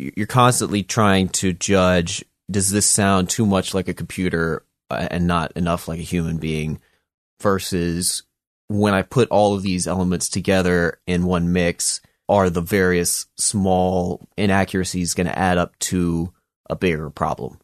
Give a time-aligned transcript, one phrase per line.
[0.00, 5.26] you're constantly trying to judge does this sound too much like a computer uh, and
[5.26, 6.80] not enough like a human being
[7.40, 8.24] versus
[8.68, 14.28] when I put all of these elements together in one mix, are the various small
[14.36, 16.32] inaccuracies going to add up to
[16.68, 17.58] a bigger problem?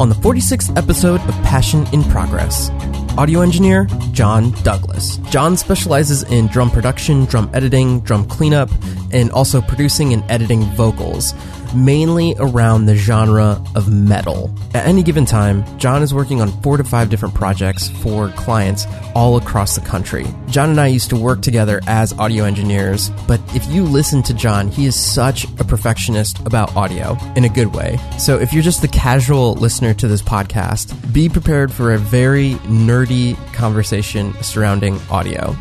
[0.00, 2.70] On the 46th episode of Passion in Progress,
[3.18, 5.16] audio engineer John Douglas.
[5.30, 8.70] John specializes in drum production, drum editing, drum cleanup,
[9.12, 11.34] and also producing and editing vocals
[11.74, 14.54] mainly around the genre of metal.
[14.74, 18.86] At any given time, John is working on four to five different projects for clients
[19.14, 20.26] all across the country.
[20.48, 24.34] John and I used to work together as audio engineers, but if you listen to
[24.34, 27.98] John, he is such a perfectionist about audio in a good way.
[28.18, 32.54] So if you're just the casual listener to this podcast, be prepared for a very
[32.66, 33.07] nerdy
[33.52, 35.56] conversation surrounding audio.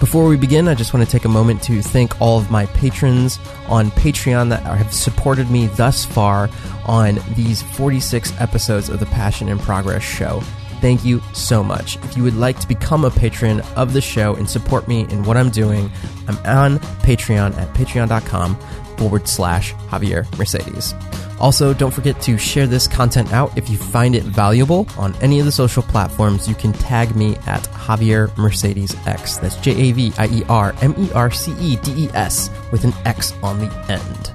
[0.00, 2.66] Before we begin, I just want to take a moment to thank all of my
[2.66, 3.38] patrons
[3.68, 6.50] on Patreon that have supported me thus far
[6.86, 10.40] on these 46 episodes of the Passion in Progress show.
[10.80, 11.96] Thank you so much.
[11.98, 15.22] If you would like to become a patron of the show and support me in
[15.22, 15.88] what I'm doing,
[16.26, 18.58] I'm on Patreon at patreon.com
[19.02, 20.94] forward slash Javier Mercedes.
[21.40, 25.40] Also, don't forget to share this content out if you find it valuable on any
[25.40, 26.48] of the social platforms.
[26.48, 29.38] You can tag me at Javier Mercedes X.
[29.38, 32.48] That's J A V I E R M E R C E D E S
[32.70, 34.32] with an X on the end.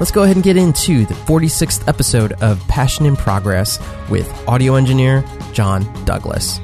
[0.00, 3.78] Let's go ahead and get into the 46th episode of Passion in Progress
[4.10, 6.58] with audio engineer John Douglas.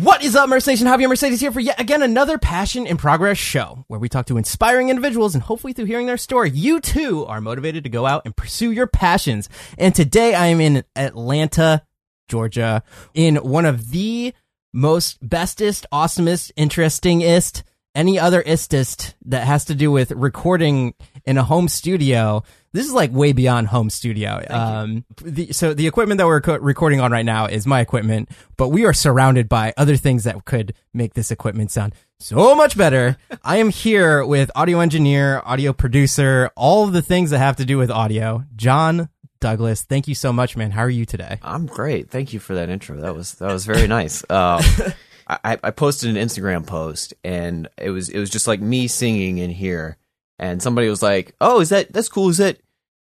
[0.00, 3.38] What is up, Mercedes and Javier Mercedes here for yet again another Passion in Progress
[3.38, 7.24] show where we talk to inspiring individuals and hopefully through hearing their story, you too
[7.24, 9.48] are motivated to go out and pursue your passions.
[9.78, 11.82] And today I am in Atlanta,
[12.28, 12.82] Georgia,
[13.14, 14.34] in one of the
[14.74, 20.92] most bestest, awesomest, interestingest, any other istest that has to do with recording
[21.24, 22.42] in a home studio
[22.76, 24.44] this is like way beyond home studio.
[24.50, 28.30] Um, the, so the equipment that we're co- recording on right now is my equipment,
[28.56, 32.76] but we are surrounded by other things that could make this equipment sound so much
[32.76, 33.16] better.
[33.44, 37.64] I am here with audio engineer, audio producer, all of the things that have to
[37.64, 39.08] do with audio, John
[39.40, 39.82] Douglas.
[39.82, 40.70] Thank you so much, man.
[40.70, 41.38] How are you today?
[41.42, 42.10] I'm great.
[42.10, 42.96] Thank you for that intro.
[43.00, 44.22] That was that was very nice.
[44.28, 44.62] Um,
[45.28, 49.38] I, I posted an Instagram post and it was it was just like me singing
[49.38, 49.96] in here
[50.38, 52.28] and somebody was like, "Oh, is that that's cool?
[52.28, 52.58] Is that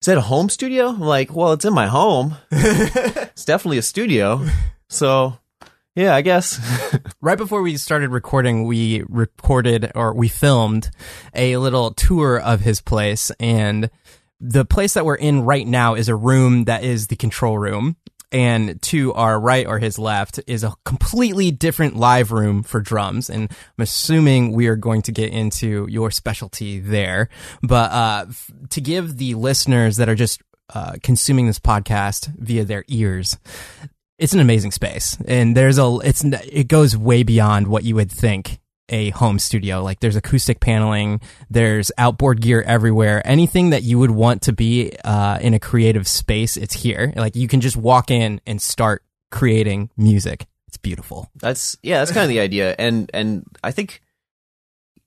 [0.01, 0.87] is that a home studio?
[0.87, 2.37] I'm like, well, it's in my home.
[2.51, 4.45] it's definitely a studio.
[4.87, 5.37] So,
[5.93, 6.59] yeah, I guess.
[7.21, 10.89] right before we started recording, we recorded or we filmed
[11.35, 13.89] a little tour of his place and
[14.39, 17.97] the place that we're in right now is a room that is the control room
[18.31, 23.29] and to our right or his left is a completely different live room for drums.
[23.29, 27.29] And I'm assuming we are going to get into your specialty there.
[27.61, 30.41] But uh, f- to give the listeners that are just
[30.73, 33.37] uh, consuming this podcast via their ears,
[34.19, 38.11] it's an amazing space, and there's a it's it goes way beyond what you would
[38.11, 38.59] think
[38.89, 39.83] a home studio.
[39.83, 43.21] Like there's acoustic paneling, there's outboard gear everywhere.
[43.25, 47.13] Anything that you would want to be uh, in a creative space, it's here.
[47.15, 50.47] Like you can just walk in and start creating music.
[50.67, 51.29] It's beautiful.
[51.35, 52.75] That's yeah, that's kind of the idea.
[52.77, 54.01] And and I think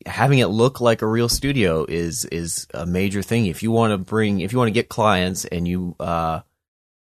[0.06, 3.46] having it look like a real studio is is a major thing.
[3.46, 6.40] If you want to bring if you want to get clients and you uh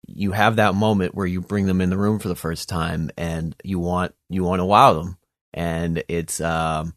[0.08, 3.10] you have that moment where you bring them in the room for the first time
[3.18, 5.18] and you want you want to wow them
[5.56, 6.94] and it's um,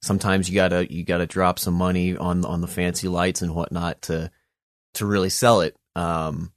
[0.00, 4.00] sometimes you gotta you gotta drop some money on on the fancy lights and whatnot
[4.02, 4.30] to
[4.94, 5.76] to really sell it.
[5.94, 6.52] Um,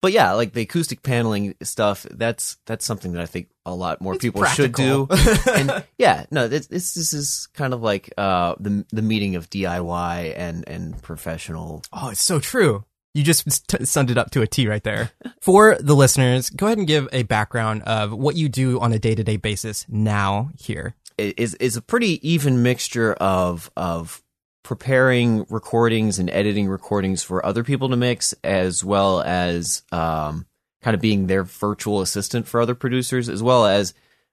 [0.00, 4.00] but yeah, like the acoustic paneling stuff, that's that's something that I think a lot
[4.00, 5.06] more it's people practical.
[5.06, 5.50] should do.
[5.52, 9.50] and yeah, no, this, this this is kind of like uh the the meeting of
[9.50, 11.82] DIY and and professional.
[11.92, 12.84] Oh, it's so true.
[13.14, 15.10] You just t- summed it up to a T right there.
[15.40, 18.98] For the listeners, go ahead and give a background of what you do on a
[18.98, 20.94] day to day basis now here.
[21.18, 24.22] It is is a pretty even mixture of of
[24.62, 30.46] preparing recordings and editing recordings for other people to mix, as well as um,
[30.82, 33.92] kind of being their virtual assistant for other producers, as well as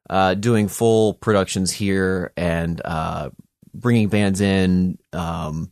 [0.10, 3.30] uh, doing full productions here and uh,
[3.74, 4.98] bringing bands in.
[5.14, 5.72] Um,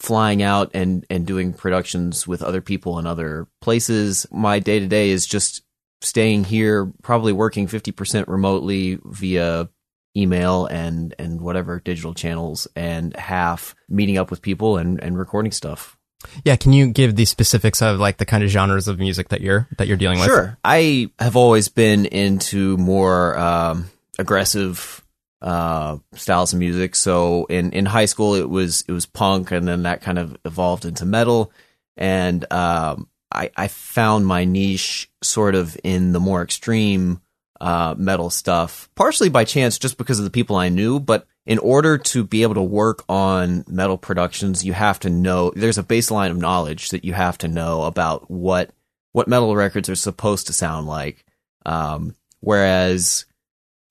[0.00, 4.26] flying out and and doing productions with other people in other places.
[4.32, 5.62] My day to day is just
[6.00, 9.68] staying here, probably working 50% remotely via
[10.16, 15.52] email and and whatever digital channels and half meeting up with people and and recording
[15.52, 15.96] stuff.
[16.44, 19.40] Yeah, can you give the specifics of like the kind of genres of music that
[19.40, 20.28] you're that you're dealing with?
[20.28, 20.58] Sure.
[20.64, 25.02] I have always been into more um, aggressive
[25.42, 26.94] uh, styles of music.
[26.94, 30.36] So in in high school, it was it was punk, and then that kind of
[30.44, 31.52] evolved into metal.
[31.96, 37.20] And um, I I found my niche sort of in the more extreme
[37.60, 41.58] uh, metal stuff, partially by chance, just because of the people I knew, but in
[41.58, 45.82] order to be able to work on metal productions, you have to know there's a
[45.82, 48.70] baseline of knowledge that you have to know about what
[49.12, 51.24] what metal records are supposed to sound like.
[51.66, 53.24] Um, whereas,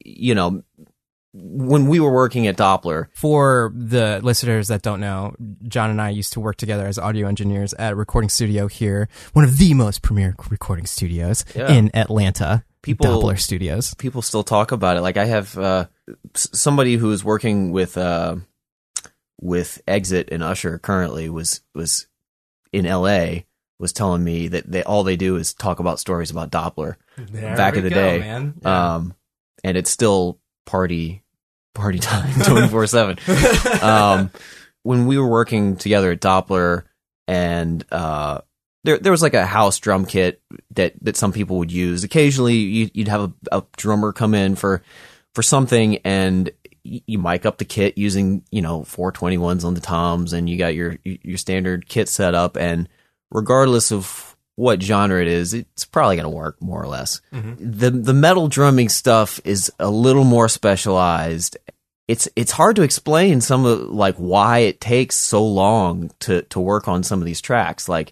[0.04, 0.64] you know,
[1.34, 5.36] when we were working at Doppler, For the listeners that don't know,
[5.68, 9.08] John and I used to work together as audio engineers at a recording studio here,
[9.34, 11.72] one of the most premier recording studios Yeah.
[11.72, 13.94] in Atlanta, People- Doppler Studios.
[13.96, 15.02] people still talk about it.
[15.02, 15.86] Like I have uh,
[16.36, 18.38] somebody who is working with uh,
[19.42, 22.08] with Exit and Usher currently was was
[22.74, 23.46] in L.A.
[23.80, 26.96] was telling me that they all they do is talk about stories about Doppler.
[27.32, 29.14] Back in the day, Um,
[29.64, 30.40] and it's still
[30.70, 31.24] party
[31.74, 33.18] party time twenty four seven.
[33.82, 34.30] Um,
[34.84, 36.84] when we were working together at Doppler,
[37.28, 38.42] and uh,
[38.84, 40.42] there there was like a house drum kit
[40.76, 42.04] that that some people would use.
[42.04, 44.84] Occasionally, you, you'd have a, a drummer come in for
[45.34, 46.52] for something, and
[46.84, 50.48] you mic up the kit using you know four twenty ones on the toms, and
[50.48, 52.88] you got your your standard kit set up, and
[53.32, 54.29] regardless of
[54.60, 57.22] what genre it is, it's probably going to work more or less.
[57.60, 61.58] The the metal drumming stuff is a little more specialized.
[62.10, 66.60] It's it's hard to explain some of like why it takes so long to to
[66.60, 67.88] work on some of these tracks.
[67.88, 68.12] Like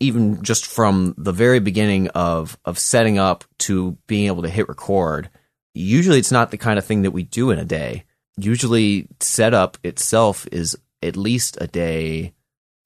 [0.00, 4.68] even just from the very beginning of of setting up to being able to hit
[4.68, 5.30] record.
[5.72, 8.06] Usually, it's not the kind of thing that we do in a day.
[8.36, 12.32] Usually, setup itself is at least a day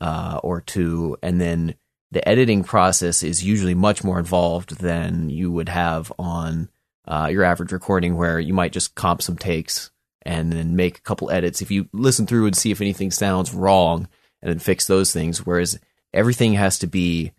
[0.02, 1.76] uh, or two, and then
[2.12, 6.68] the editing process is usually much more involved than you would have on
[7.06, 9.90] uh, your average recording, where you might just comp some takes
[10.22, 11.62] and then make a couple edits.
[11.62, 14.08] If you listen through and see if anything sounds wrong,
[14.42, 15.78] and then fix those things, whereas
[16.12, 17.32] everything has to be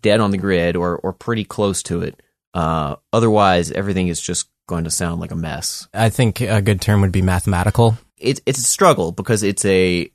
[0.00, 2.22] dead on the grid or or pretty close to it.
[2.54, 6.80] Uh, otherwise, everything is just going to sound like a mess I think a good
[6.80, 7.98] term would be mathematical.
[8.16, 10.10] it's it's a struggle because it's a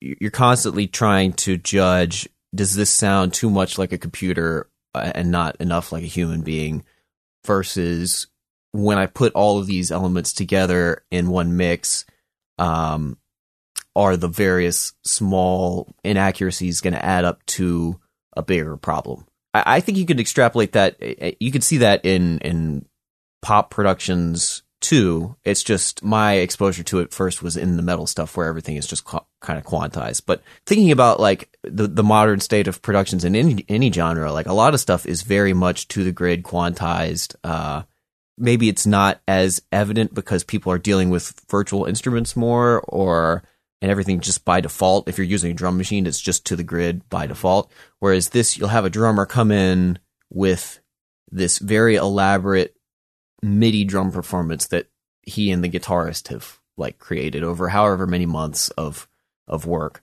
[0.00, 5.30] you're constantly trying to judge does this sound too much like a computer uh, and
[5.30, 6.84] not enough like a human being
[7.44, 8.26] versus
[8.72, 12.04] when I put all of these elements together in one mix
[12.58, 13.18] um
[13.98, 17.98] are the various small inaccuracies going to add up to
[18.36, 19.26] a bigger problem?
[19.52, 22.86] I, I think you could extrapolate that uh, you could see that in in
[23.42, 25.36] pop productions too.
[25.44, 28.86] It's just my exposure to it first was in the metal stuff where everything is
[28.86, 30.22] just qu- kind of quantized.
[30.26, 34.46] But thinking about like the the modern state of productions in any any genre, like
[34.46, 37.34] a lot of stuff is very much to the grid quantized.
[37.42, 37.82] Uh,
[38.36, 43.42] maybe it's not as evident because people are dealing with virtual instruments more or
[43.80, 45.08] and everything just by default.
[45.08, 47.70] If you're using a drum machine, it's just to the grid by default.
[47.98, 49.98] Whereas this, you'll have a drummer come in
[50.30, 50.80] with
[51.30, 52.74] this very elaborate
[53.42, 54.86] MIDI drum performance that
[55.22, 59.08] he and the guitarist have like created over however many months of
[59.46, 60.02] of work.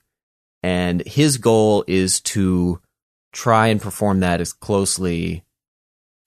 [0.64, 2.82] And his goal is to
[3.32, 5.44] try and perform that as closely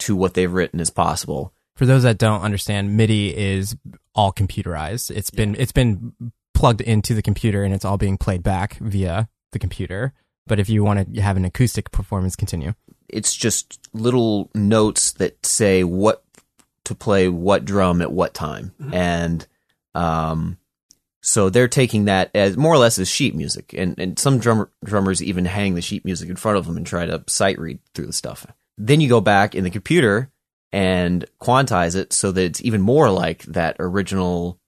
[0.01, 1.53] to what they've written as possible.
[1.75, 3.77] For those that don't understand, MIDI is
[4.15, 5.11] all computerized.
[5.11, 6.13] It's been it's been
[6.55, 10.12] plugged into the computer and it's all being played back via the computer.
[10.47, 12.75] But if you want to have an acoustic performance, continue.
[13.09, 16.25] It's just little notes that say what
[16.88, 18.73] to play what drum at what time.
[18.80, 18.95] Mm-hmm.
[18.95, 19.47] And
[19.95, 20.59] um
[21.21, 24.71] so they're taking that as more or less as sheet music, and and some drummer,
[24.85, 27.80] drummers even hang the sheet music in front of them and try to sight read
[27.95, 28.47] through the stuff.
[28.76, 30.30] Then you go back in the computer
[30.73, 34.61] and quantize it so that it's even more like that original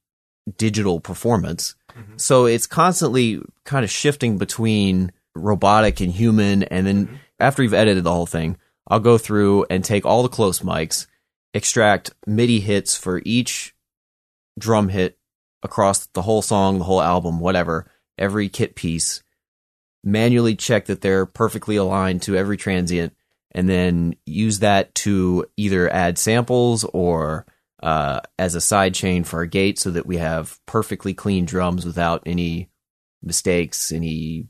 [0.56, 1.76] digital performance.
[1.96, 2.14] Mm-hmm.
[2.16, 7.16] So it's constantly kind of shifting between robotic and human, and then mm-hmm.
[7.38, 8.56] after you've edited the whole thing,
[8.88, 11.06] I'll go through and take all the close mics,
[11.54, 13.74] extract MIDI hits for each
[14.58, 15.18] drum hit
[15.62, 19.22] across the whole song, the whole album, whatever, every kit piece,
[20.02, 23.14] manually check that they're perfectly aligned to every transient,
[23.52, 27.46] and then use that to either add samples or
[27.82, 31.84] uh, as a side chain for our gate so that we have perfectly clean drums
[31.84, 32.70] without any
[33.22, 34.46] mistakes, any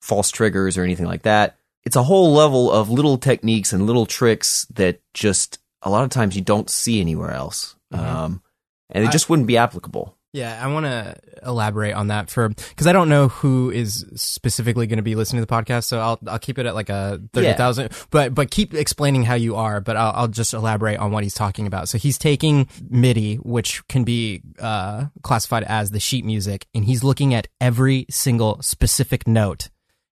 [0.00, 1.56] false triggers or anything like that.
[1.84, 6.10] It's a whole level of little techniques and little tricks that just a lot of
[6.10, 7.76] times you don't see anywhere else.
[7.90, 8.42] Um,
[8.90, 10.16] and it just wouldn't be applicable.
[10.34, 14.86] Yeah, I want to elaborate on that for because I don't know who is specifically
[14.86, 17.20] going to be listening to the podcast, so I'll I'll keep it at like a
[17.34, 17.90] thirty thousand.
[17.90, 17.98] Yeah.
[18.10, 19.82] But but keep explaining how you are.
[19.82, 21.90] But I'll, I'll just elaborate on what he's talking about.
[21.90, 27.04] So he's taking MIDI, which can be uh, classified as the sheet music, and he's
[27.04, 29.68] looking at every single specific note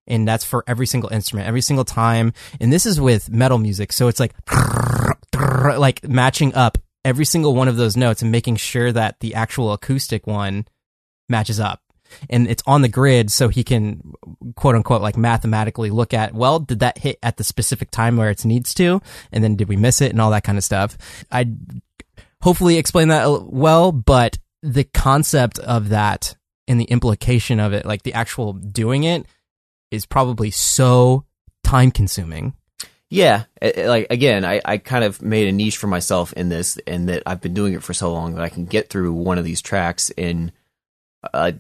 [0.07, 2.33] and that's for every single instrument, every single time.
[2.61, 4.35] And this is with metal music, so it's like
[5.79, 9.73] like matching up every single one of those notes and making sure that the actual
[9.73, 10.67] acoustic one
[11.29, 11.83] matches up.
[12.29, 14.15] And it's on the grid so he can
[14.57, 18.31] quote unquote like mathematically look at, well, did that hit at the specific time where
[18.31, 19.01] it needs to?
[19.31, 20.99] And then did we miss it and all that kind of stuff?
[21.31, 21.53] I
[22.43, 28.03] hopefully explain that well, but the concept of that and the implication of it, like
[28.03, 29.27] the actual doing it
[29.91, 31.25] is probably so
[31.65, 32.55] time consuming.
[33.13, 37.09] Yeah, like again, I, I kind of made a niche for myself in this, and
[37.09, 39.45] that I've been doing it for so long that I can get through one of
[39.45, 40.53] these tracks in
[41.35, 41.55] a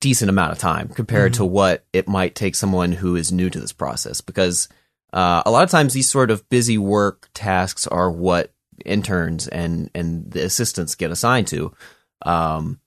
[0.00, 1.44] decent amount of time compared mm-hmm.
[1.44, 4.20] to what it might take someone who is new to this process.
[4.20, 4.68] Because
[5.12, 8.52] uh, a lot of times these sort of busy work tasks are what
[8.84, 11.72] interns and and the assistants get assigned to,
[12.26, 12.80] um,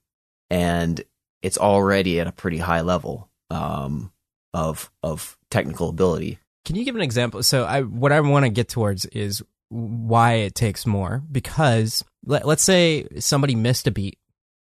[0.50, 1.02] and
[1.42, 4.12] it's already at a pretty high level um,
[4.54, 6.40] of of technical ability.
[6.68, 7.42] Can you give an example?
[7.44, 12.46] So, I what I want to get towards is why it takes more because let,
[12.46, 14.20] let's say somebody missed a beat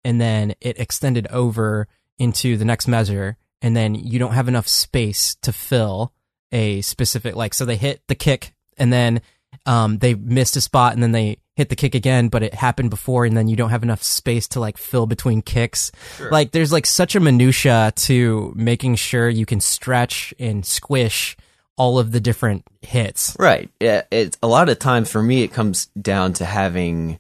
[0.04, 1.88] and then it extended over
[2.20, 6.14] into the next measure and then you don't have enough space to fill
[6.52, 9.20] a specific like so they hit the kick and then
[9.66, 12.92] um, they missed a spot and then they hit the kick again, but it happened
[12.92, 15.92] before, and then you don't have enough space to like fill between kicks.
[16.16, 16.30] Sure.
[16.30, 21.36] Like there's like such a minutia to making sure you can stretch and squish
[21.78, 23.36] all of the different hits.
[23.40, 23.70] Right.
[23.80, 24.04] Yeah.
[24.12, 27.20] It's a lot of times for me, it comes down to having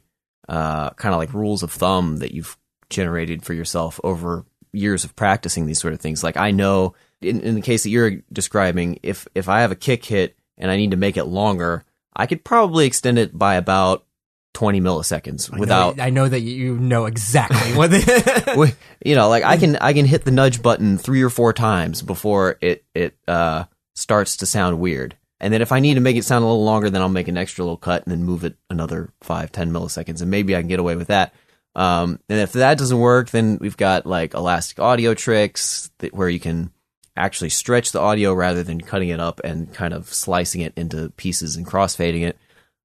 [0.49, 2.57] uh, kind of like rules of thumb that you've
[2.89, 6.23] generated for yourself over years of practicing these sort of things.
[6.23, 9.75] Like I know in, in the case that you're describing, if if I have a
[9.75, 11.83] kick hit and I need to make it longer,
[12.15, 14.05] I could probably extend it by about
[14.53, 18.73] 20 milliseconds I without know, I know that you know exactly what they,
[19.05, 22.01] you know like I can I can hit the nudge button 3 or 4 times
[22.01, 23.65] before it it uh
[23.97, 26.63] starts to sound weird and then if I need to make it sound a little
[26.63, 29.71] longer then I'll make an extra little cut and then move it another 5 10
[29.71, 31.33] milliseconds and maybe I can get away with that
[31.75, 36.29] um and if that doesn't work then we've got like elastic audio tricks that, where
[36.29, 36.71] you can
[37.15, 41.09] actually stretch the audio rather than cutting it up and kind of slicing it into
[41.17, 42.37] pieces and crossfading it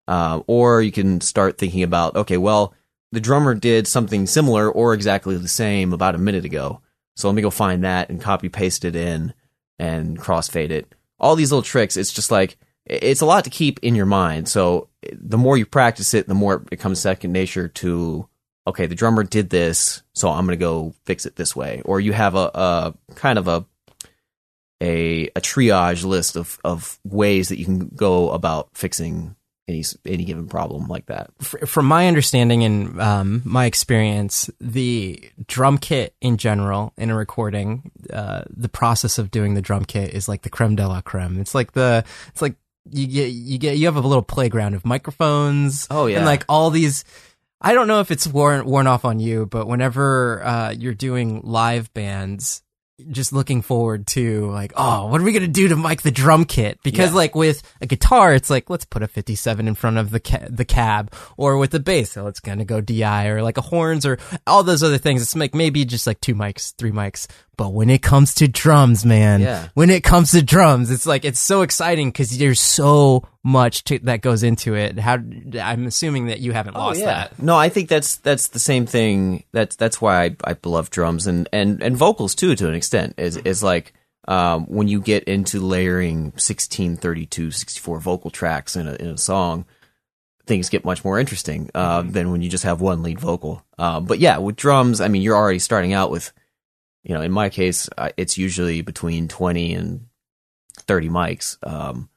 [0.08, 2.74] uh, or you can start thinking about, okay, well,
[3.12, 6.80] the drummer did something similar or exactly the same about a minute ago.
[7.16, 9.34] So let me go find that and copy paste it in
[9.78, 10.94] and crossfade it.
[11.22, 14.48] All these little tricks, it's just like, it's a lot to keep in your mind.
[14.48, 18.28] So the more you practice it, the more it becomes second nature to,
[18.66, 21.80] okay, the drummer did this, so I'm going to go fix it this way.
[21.84, 23.64] Or you have a, a kind of a,
[24.82, 29.36] a, a triage list of, of ways that you can go about fixing
[29.68, 31.30] any any given problem like that.
[31.40, 37.90] From my understanding and um, my experience, the drum kit in general in a recording,
[38.12, 41.40] uh, the process of doing the drum kit is like the creme de la creme.
[41.40, 42.56] It's like the it's like
[42.90, 45.86] you get you get you have a little playground of microphones.
[45.90, 47.04] Oh yeah, and like all these.
[47.64, 51.42] I don't know if it's worn worn off on you, but whenever uh, you're doing
[51.44, 52.62] live bands,
[53.10, 56.44] just looking forward to like, oh, what are we gonna do to mic the drum
[56.44, 56.78] kit?
[56.82, 57.16] Because yeah.
[57.16, 60.46] like with a guitar, it's like let's put a 57 in front of the ca-
[60.48, 64.06] the cab, or with the bass, so it's gonna go DI, or like a horns,
[64.06, 65.22] or all those other things.
[65.22, 67.26] It's like maybe just like two mics, three mics.
[67.56, 69.68] But when it comes to drums, man, yeah.
[69.74, 73.98] when it comes to drums, it's like it's so exciting because there's so much to,
[74.00, 74.98] that goes into it.
[74.98, 75.18] How
[75.60, 77.06] I'm assuming that you haven't oh, lost yeah.
[77.06, 77.42] that.
[77.42, 79.44] No, I think that's that's the same thing.
[79.52, 83.14] That's that's why I, I love drums and, and and vocals too to an extent.
[83.18, 83.92] Is is like
[84.28, 89.18] um, when you get into layering 16, 32, 64 vocal tracks in a in a
[89.18, 89.66] song,
[90.46, 92.12] things get much more interesting uh, mm-hmm.
[92.12, 93.62] than when you just have one lead vocal.
[93.78, 96.32] Uh, but yeah, with drums, I mean, you're already starting out with
[97.02, 100.06] you know, in my case, it's usually between 20 and
[100.78, 102.08] 30 mics um,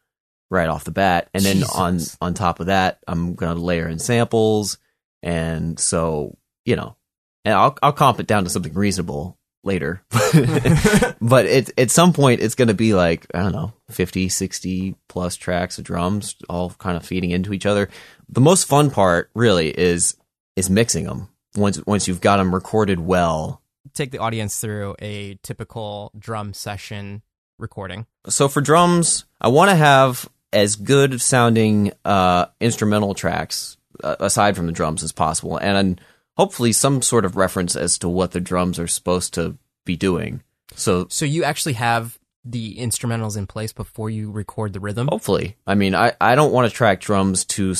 [0.49, 1.29] right off the bat.
[1.33, 1.75] And then Jesus.
[1.75, 4.77] on, on top of that, I'm going to layer in samples.
[5.23, 6.95] And so, you know,
[7.43, 10.03] and I'll, I'll comp it down to something reasonable later.
[11.21, 14.95] but it, at some point, it's going to be like, I don't know, 50, 60
[15.09, 17.89] plus tracks of drums all kind of feeding into each other.
[18.29, 20.15] The most fun part really is,
[20.55, 23.61] is mixing them once, once you've got them recorded well
[23.95, 27.21] take the audience through a typical drum session
[27.57, 28.05] recording?
[28.27, 34.55] So for drums, I want to have as good sounding uh, instrumental tracks uh, aside
[34.55, 35.57] from the drums as possible.
[35.57, 35.99] And
[36.37, 40.41] hopefully some sort of reference as to what the drums are supposed to be doing.
[40.75, 45.07] So So you actually have the instrumentals in place before you record the rhythm?
[45.09, 47.73] hopefully, I mean, I, I don't want to track drums to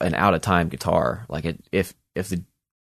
[0.00, 1.26] an out of time guitar.
[1.28, 2.42] Like it, if if the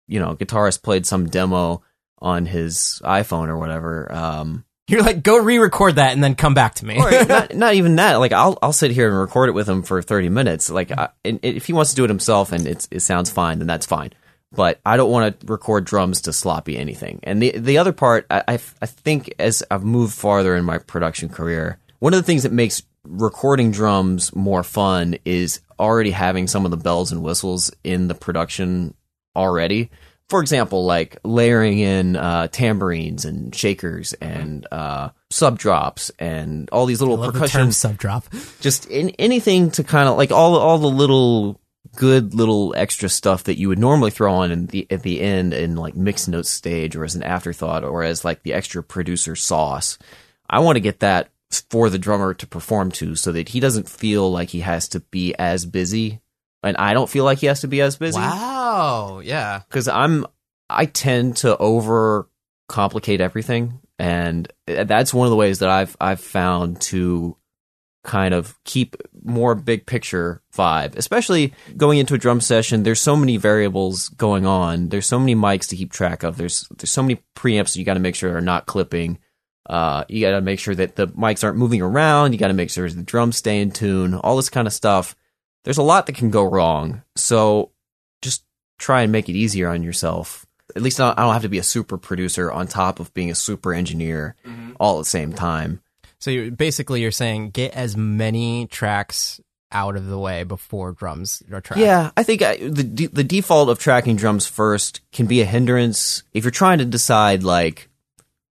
[0.06, 1.82] you know guitarist played some demo
[2.18, 6.76] on his iPhone or whatever, um, You're like, go re-record that and then come back
[6.76, 6.96] to me.
[6.98, 8.16] or not, not even that.
[8.16, 10.70] Like I'll I'll sit here and record it with him for thirty minutes.
[10.70, 13.58] Like I, and if he wants to do it himself and it's, it sounds fine,
[13.58, 14.12] then that's fine.
[14.52, 17.20] But I don't want to record drums to sloppy anything.
[17.24, 20.78] And the the other part, I, I I think as I've moved farther in my
[20.78, 26.46] production career, one of the things that makes recording drums more fun is already having
[26.46, 28.94] some of the bells and whistles in the production
[29.34, 29.90] already.
[30.28, 36.86] For example, like layering in uh, tambourines and shakers and uh, sub drops and all
[36.86, 38.24] these little the percussion term sub drop.
[38.60, 41.60] just in, anything to kind of like all all the little
[41.94, 45.54] good little extra stuff that you would normally throw on in the at the end
[45.54, 49.36] in like mixed note stage or as an afterthought or as like the extra producer
[49.36, 49.96] sauce.
[50.50, 51.30] I want to get that
[51.70, 54.98] for the drummer to perform to so that he doesn't feel like he has to
[55.00, 56.20] be as busy
[56.64, 58.55] and I don't feel like he has to be as busy Wow.
[58.78, 59.62] Oh, yeah.
[59.68, 60.26] because I'm
[60.68, 62.28] I tend to over
[62.68, 67.36] complicate everything, and that's one of the ways that I've I've found to
[68.04, 72.82] kind of keep more big picture vibe, especially going into a drum session.
[72.82, 74.90] There's so many variables going on.
[74.90, 76.36] There's so many mics to keep track of.
[76.36, 79.18] There's there's so many preamps you got to make sure are not clipping.
[79.68, 82.32] Uh, you got to make sure that the mics aren't moving around.
[82.32, 84.14] You got to make sure the drums stay in tune.
[84.14, 85.16] All this kind of stuff.
[85.64, 87.02] There's a lot that can go wrong.
[87.16, 87.72] So
[88.78, 90.46] try and make it easier on yourself.
[90.74, 93.34] At least I don't have to be a super producer on top of being a
[93.34, 94.72] super engineer mm-hmm.
[94.78, 95.80] all at the same time.
[96.18, 99.40] So you're, basically you're saying get as many tracks
[99.72, 101.80] out of the way before drums are tracked.
[101.80, 106.22] Yeah, I think I, the the default of tracking drums first can be a hindrance
[106.32, 107.88] if you're trying to decide like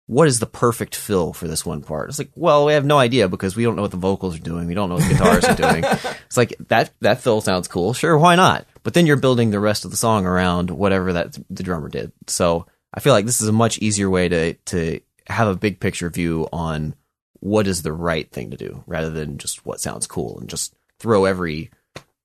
[0.08, 2.10] what is the perfect fill for this one part.
[2.10, 4.42] It's like, well, we have no idea because we don't know what the vocals are
[4.42, 4.68] doing.
[4.68, 5.84] We don't know what the guitars are doing.
[6.26, 7.94] It's like that that fill sounds cool.
[7.94, 8.66] Sure, why not?
[8.86, 12.12] But then you're building the rest of the song around whatever that the drummer did.
[12.28, 15.80] So I feel like this is a much easier way to to have a big
[15.80, 16.94] picture view on
[17.40, 20.76] what is the right thing to do rather than just what sounds cool and just
[21.00, 21.72] throw every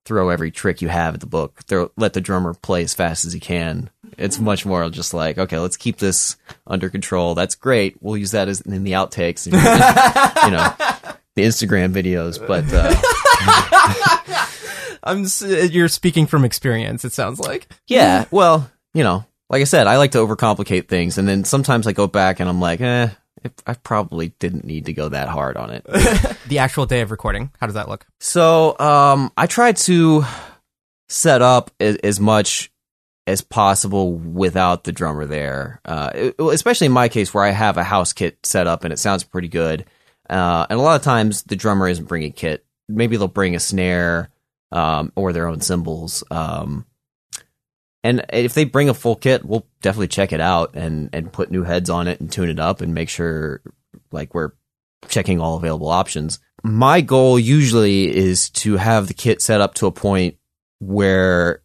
[0.04, 1.60] throw every trick you have at the book.
[1.64, 3.88] Throw, let the drummer play as fast as he can.
[4.18, 7.34] It's much more just like, okay, let's keep this under control.
[7.34, 7.96] That's great.
[8.02, 10.74] We'll use that as in the outtakes, and, you know,
[11.36, 12.44] the Instagram videos.
[12.46, 12.94] But uh,
[15.02, 17.68] I'm you're speaking from experience it sounds like.
[17.86, 21.86] yeah, well, you know, like I said, I like to overcomplicate things, and then sometimes
[21.86, 23.08] I go back and I'm like, eh,
[23.66, 25.86] I probably didn't need to go that hard on it.
[26.50, 28.04] The actual day of recording, how does that look?
[28.18, 30.24] So um, I try to
[31.08, 32.72] set up as, as much
[33.26, 35.80] as possible without the drummer there.
[35.84, 38.92] Uh, it- especially in my case, where I have a house kit set up and
[38.92, 39.84] it sounds pretty good.
[40.28, 42.64] Uh, and a lot of times the drummer isn't bringing kit.
[42.88, 44.28] Maybe they'll bring a snare
[44.72, 46.24] um, or their own cymbals.
[46.30, 46.86] Um,
[48.02, 51.50] and if they bring a full kit, we'll definitely check it out and and put
[51.50, 53.60] new heads on it and tune it up and make sure
[54.10, 54.52] like we're
[55.08, 56.38] checking all available options.
[56.62, 60.36] My goal usually is to have the kit set up to a point
[60.78, 61.62] where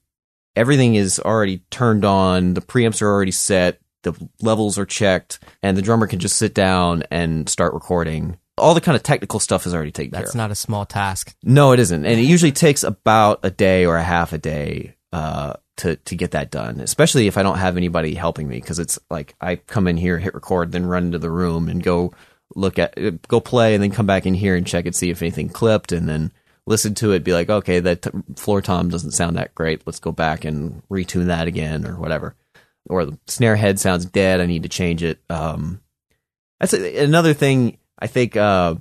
[0.55, 5.77] everything is already turned on, the preamps are already set, the levels are checked, and
[5.77, 8.37] the drummer can just sit down and start recording.
[8.57, 10.37] All the kind of technical stuff is already taken care That's of.
[10.37, 11.35] not a small task.
[11.43, 14.95] No, it isn't, and it usually takes about a day or a half a day
[15.11, 16.79] uh, to to get that done.
[16.79, 20.19] Especially if I don't have anybody helping me, because it's like I come in here,
[20.19, 22.13] hit record, then run into the room and go
[22.55, 25.21] look at, go play, and then come back in here and check and see if
[25.21, 26.31] anything clipped, and then
[26.65, 29.81] listen to it, be like, okay, that t- floor tom doesn't sound that great.
[29.85, 32.35] Let's go back and retune that again, or whatever.
[32.87, 34.39] Or the snare head sounds dead.
[34.39, 35.19] I need to change it.
[35.29, 35.81] Um,
[36.59, 37.79] that's a, another thing.
[37.99, 38.75] I think uh,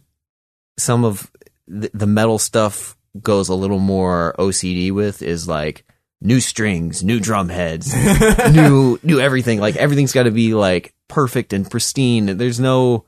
[0.78, 1.30] some of
[1.66, 5.84] the, the metal stuff goes a little more OCD with is like
[6.20, 7.94] new strings, new drum heads,
[8.52, 9.60] new new everything.
[9.60, 12.36] Like everything's got to be like perfect and pristine.
[12.36, 13.06] There's no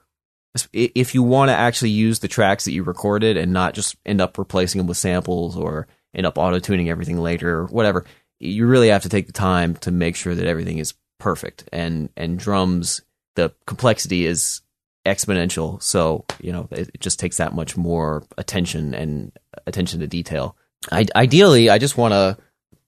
[0.73, 4.21] if you want to actually use the tracks that you recorded and not just end
[4.21, 8.07] up replacing them with samples or end up auto tuning everything later or whatever,
[8.39, 11.69] you really have to take the time to make sure that everything is perfect.
[11.73, 13.03] And and drums,
[13.35, 14.63] the complexity is
[15.07, 15.83] exponential.
[15.83, 19.33] So you know it, it just takes that much more attention and
[19.67, 20.57] attention to detail.
[20.91, 22.37] I, ideally, I just want to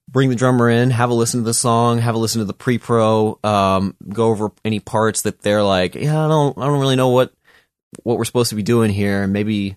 [0.07, 2.53] bring the drummer in, have a listen to the song, have a listen to the
[2.53, 6.95] pre-pro, um, go over any parts that they're like, yeah, I don't, I don't really
[6.95, 7.33] know what
[8.03, 9.75] what we're supposed to be doing here, and maybe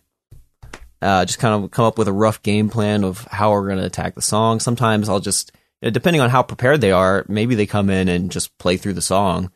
[1.01, 3.79] uh, just kind of come up with a rough game plan of how we're going
[3.79, 4.61] to attack the song.
[4.61, 8.57] Sometimes I'll just depending on how prepared they are, maybe they come in and just
[8.59, 9.51] play through the song.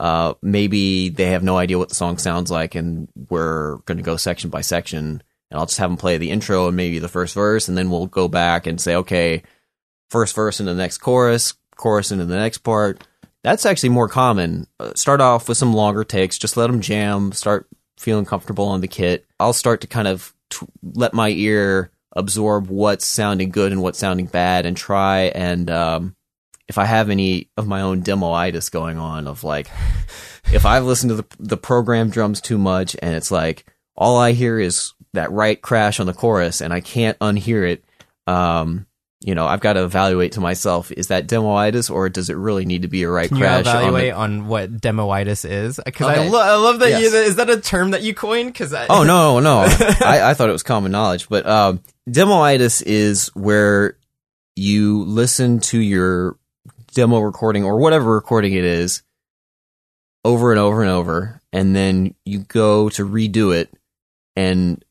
[0.00, 4.02] Uh, maybe they have no idea what the song sounds like, and we're going to
[4.02, 5.22] go section by section.
[5.50, 7.90] And I'll just have them play the intro and maybe the first verse, and then
[7.90, 9.42] we'll go back and say, okay,
[10.08, 13.06] first verse into the next chorus, chorus into the next part.
[13.44, 14.66] That's actually more common.
[14.78, 17.66] Uh, start off with some longer takes, just let them jam, start
[17.98, 19.26] feeling comfortable on the kit.
[19.38, 23.98] I'll start to kind of t- let my ear absorb what's sounding good and what's
[23.98, 26.16] sounding bad and try and um,
[26.70, 29.68] if I have any of my own demoitis going on of like
[30.52, 34.32] if I've listened to the the program drums too much and it's like all I
[34.32, 37.84] hear is that right crash on the chorus and I can't unhear it
[38.26, 38.86] um,
[39.22, 42.64] you know, I've got to evaluate to myself: is that demoitis, or does it really
[42.64, 43.66] need to be a right Can crash?
[43.66, 45.78] you evaluate on, on, what demoitis is?
[45.84, 46.88] Because I, lo- I love that.
[46.88, 47.12] Yes.
[47.12, 48.52] You, is that a term that you coined?
[48.52, 52.82] Because the, oh no, no, I, I thought it was common knowledge, but um, demoitis
[52.82, 53.98] is where
[54.56, 56.38] you listen to your
[56.94, 59.02] demo recording or whatever recording it is
[60.24, 63.72] over and over and over, and then you go to redo it,
[64.36, 64.84] and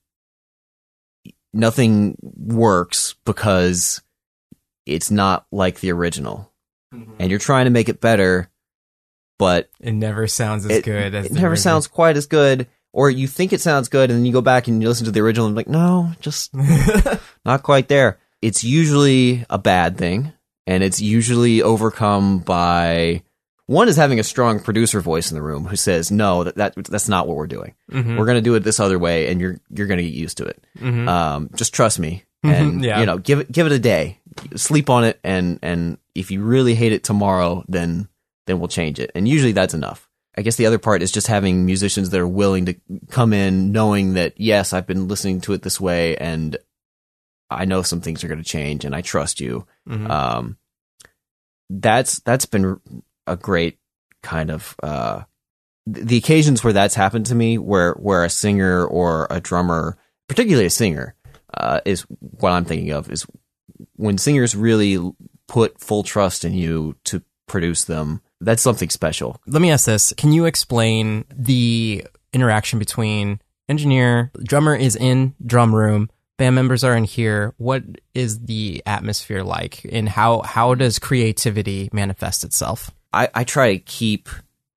[1.54, 4.02] nothing works because
[4.86, 6.52] it's not like the original,
[6.94, 7.14] mm-hmm.
[7.20, 8.50] and you're trying to make it better,
[9.38, 11.64] but it never sounds as it, good as it never original.
[11.64, 14.68] sounds quite as good or you think it sounds good and then you go back
[14.68, 16.54] and you listen to the original and like no just
[17.46, 18.20] not quite there.
[18.42, 20.34] It's usually a bad thing
[20.69, 23.23] and it's usually overcome by
[23.65, 26.73] one is having a strong producer voice in the room who says no that, that
[26.93, 28.17] that's not what we're doing Mhm.
[28.17, 30.38] we're going to do it this other way and you're you're going to get used
[30.38, 31.08] to it Mhm.
[31.08, 32.99] um, just trust me and Yeah.
[32.99, 34.19] you know give it give it a day
[34.55, 38.08] sleep on it and and if you really hate it tomorrow then
[38.47, 41.27] then we'll change it and usually that's enough i guess the other part is just
[41.27, 42.75] having musicians that are willing to
[43.12, 46.58] come in knowing that yes i've been listening to it this way and
[47.49, 50.10] i know some things are going to change and i trust you Mhm.
[50.10, 50.58] um
[51.69, 52.79] that's that's been
[53.27, 53.77] a great
[54.23, 55.21] kind of uh
[55.86, 60.65] the occasions where that's happened to me where where a singer or a drummer particularly
[60.65, 61.15] a singer
[61.53, 63.25] uh is what i'm thinking of is
[63.95, 64.99] when singers really
[65.47, 69.41] put full trust in you to produce them that's something special.
[69.47, 75.75] Let me ask this: Can you explain the interaction between engineer, drummer is in drum
[75.75, 77.54] room, band members are in here?
[77.58, 77.84] What
[78.15, 82.89] is the atmosphere like, and how how does creativity manifest itself?
[83.13, 84.28] I, I try to keep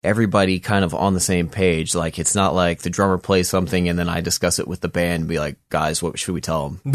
[0.05, 1.95] everybody kind of on the same page.
[1.95, 4.89] Like it's not like the drummer plays something and then I discuss it with the
[4.89, 6.81] band and be like, guys, what should we tell them?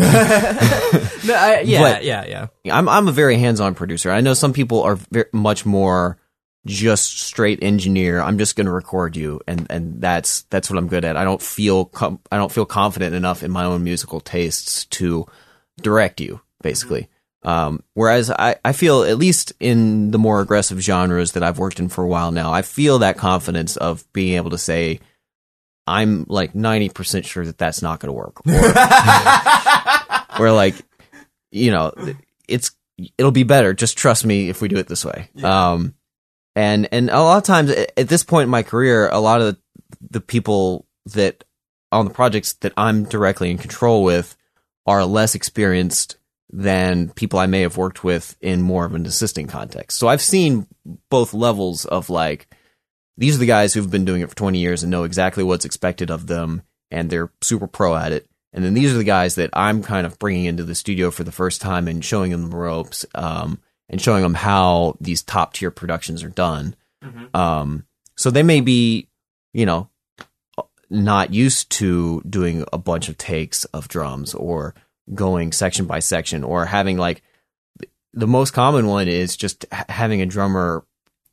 [1.25, 2.47] No, I, yeah, But- yeah, yeah.
[2.77, 4.12] I'm I'm a very hands-on producer.
[4.12, 6.17] I know some people are very, much more
[6.67, 8.21] just straight engineer.
[8.21, 11.17] I'm just going to record you, and and that's that's what I'm good at.
[11.17, 15.25] I don't feel com- I don't feel confident enough in my own musical tastes to
[15.82, 17.08] direct you, basically.
[17.43, 21.80] Um, whereas I, I feel at least in the more aggressive genres that I've worked
[21.80, 24.99] in for a while now, I feel that confidence of being able to say,
[25.86, 28.45] I'm like 90% sure that that's not going to work.
[30.39, 30.75] Or, or like,
[31.51, 31.93] you know,
[32.49, 32.71] it's,
[33.17, 33.73] it'll be better.
[33.73, 35.30] Just trust me if we do it this way.
[35.41, 35.93] Um,
[36.58, 39.58] and, and a lot of times at this point in my career, a lot of
[40.02, 41.43] the people that
[41.91, 44.36] on the projects that I'm directly in control with
[44.88, 46.17] are less experienced
[46.50, 50.00] than people I may have worked with in more of an assisting context.
[50.00, 50.65] So I've seen
[51.12, 52.48] both levels of like,
[53.17, 55.65] these are the guys who've been doing it for 20 years and know exactly what's
[55.65, 58.28] expected of them and they're super pro at it.
[58.52, 61.24] And then these are the guys that I'm kind of bringing into the studio for
[61.24, 65.54] the first time and showing them the ropes, um, and showing them how these top
[65.54, 66.76] tier productions are done.
[67.34, 67.86] Um,
[68.17, 69.08] so they may be,
[69.54, 69.89] you know,
[70.89, 74.73] not used to doing a bunch of takes of drums or
[75.13, 77.21] going section by section or having like
[78.13, 80.86] the most common one is just having a drummer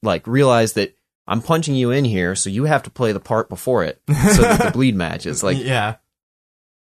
[0.03, 0.95] like realize that
[1.27, 4.43] I'm punching you in here, so you have to play the part before it so
[4.43, 5.43] that the bleed matches.
[5.43, 5.97] Like yeah,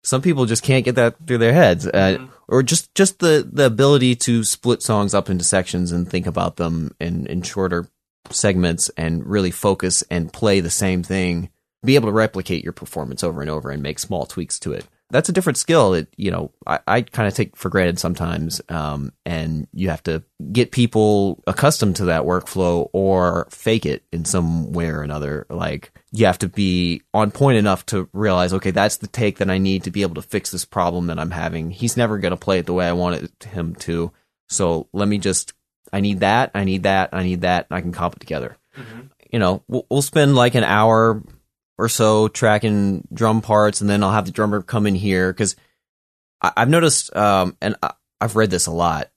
[0.03, 3.67] some people just can't get that through their heads, uh, or just just the the
[3.67, 7.89] ability to split songs up into sections and think about them in in shorter
[8.31, 11.51] segments and really focus and play the same thing.
[11.85, 14.87] Be able to replicate your performance over and over and make small tweaks to it.
[15.13, 18.61] That's a different skill that you know I, I kind of take for granted sometimes,
[18.69, 24.25] um, and you have to get people accustomed to that workflow or fake it in
[24.25, 25.47] some way or another.
[25.51, 29.51] Like you have to be on point enough to realize, okay, that's the take that
[29.51, 31.71] I need to be able to fix this problem that I'm having.
[31.71, 34.13] He's never going to play it the way I want it, him to.
[34.49, 35.55] So let me just,
[35.93, 38.59] I need that, I need that, I need that, and I can comp it together.
[39.31, 41.23] You know, we'll, we'll spend like an hour
[41.83, 45.57] or so tracking drum parts, and then I'll have the drummer come in here because
[46.41, 49.11] I've noticed, um, and I, I've read this a lot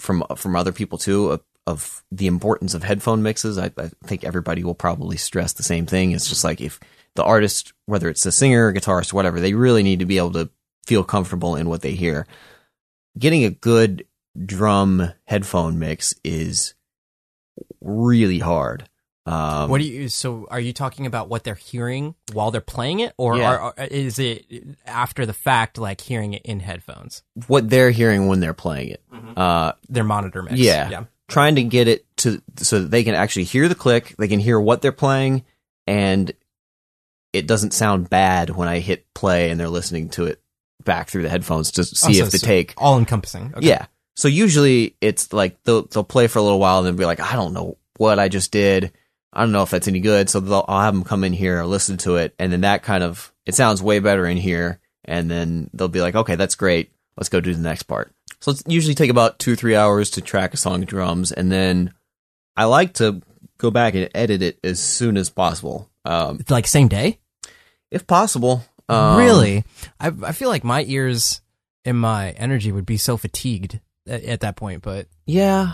[0.00, 3.56] from from other people too of, of the importance of headphone mixes.
[3.56, 6.10] I, I think everybody will probably stress the same thing.
[6.10, 6.80] It's just like if
[7.14, 10.50] the artist, whether it's the singer, guitarist, whatever, they really need to be able to
[10.86, 12.26] feel comfortable in what they hear.
[13.16, 14.06] Getting a good
[14.44, 16.74] drum headphone mix is
[17.80, 18.88] really hard.
[19.28, 20.08] Um, what do you?
[20.08, 23.50] So, are you talking about what they're hearing while they're playing it, or Yeah.
[23.50, 24.46] are, are- is it
[24.86, 29.02] after the fact, like hearing it in headphones, what they're hearing when they're playing it.
[29.36, 30.56] Uh, their monitor mix?
[30.56, 30.88] Yeah.
[30.90, 31.04] yeah.
[31.28, 34.40] trying to get it to so that they can actually hear the click, they can
[34.40, 35.44] hear what they're playing,
[35.86, 36.32] and
[37.34, 40.40] it doesn't sound bad when I hit play and they're listening to it
[40.84, 42.72] back through the headphones to see Oh, so if the take.
[42.78, 43.52] all encompassing.
[43.54, 43.66] Okay.
[43.68, 43.86] Yeah.
[44.16, 47.20] So usually it's like they'll they'll play for a little while and then be like,
[47.20, 48.92] I don't know what I just did.
[49.32, 50.30] I don't know if that's any good.
[50.30, 53.02] So they'll, I'll have them come in here, listen to it, and then that kind
[53.04, 54.80] of it sounds way better in here.
[55.04, 56.92] And then they'll be like, okay, that's great.
[57.16, 58.12] Let's go do the next part.
[58.40, 61.50] So it's usually take about two three hours to track a song of drums, and
[61.50, 61.92] then
[62.56, 63.22] I like to
[63.58, 67.18] go back and edit it as soon as possible, um, like same day.
[67.90, 68.64] if possible.
[68.88, 69.64] Um, really,
[70.00, 71.40] I I feel like my ears
[71.84, 74.82] and my energy would be so fatigued at, at that point.
[74.82, 75.72] But Yeah.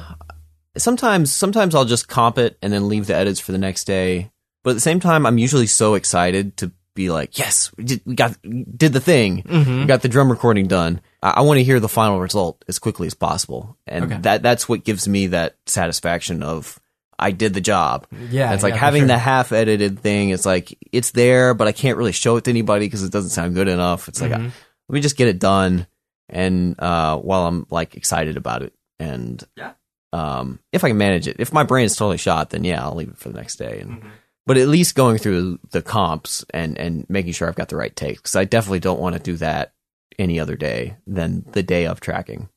[0.77, 4.31] Sometimes sometimes I'll just comp it and then leave the edits for the next day.
[4.63, 8.01] But at the same time I'm usually so excited to be like, "Yes, we did
[8.05, 9.43] we got did the thing.
[9.49, 12.79] We got the drum recording done." I, I want to hear the final result as
[12.79, 13.77] quickly as possible.
[13.87, 14.19] And Okay.
[14.23, 16.81] that that's what gives me that satisfaction of
[17.19, 18.07] I did the job.
[18.31, 19.09] Yeah, it's like yeah, having sure.
[19.09, 20.31] the half edited thing.
[20.31, 23.31] It's like it's there, but I can't really show it to anybody because it doesn't
[23.31, 24.09] sound good enough.
[24.09, 24.47] It's like Mm-hmm.
[24.47, 24.53] I-
[24.89, 25.87] let me just get it done,
[26.29, 29.73] and uh, while I'm like excited about it, and Yeah.
[30.15, 32.95] Um, if I can manage it, if my brain is totally shot, then yeah, I'll
[32.95, 33.81] leave it for the next day.
[33.81, 34.09] And Mm-hmm.
[34.47, 37.95] but at least going through the comps and and making sure I've got the right
[37.95, 39.73] takes because I definitely don't want to do that
[40.19, 42.49] any other day than the day of tracking.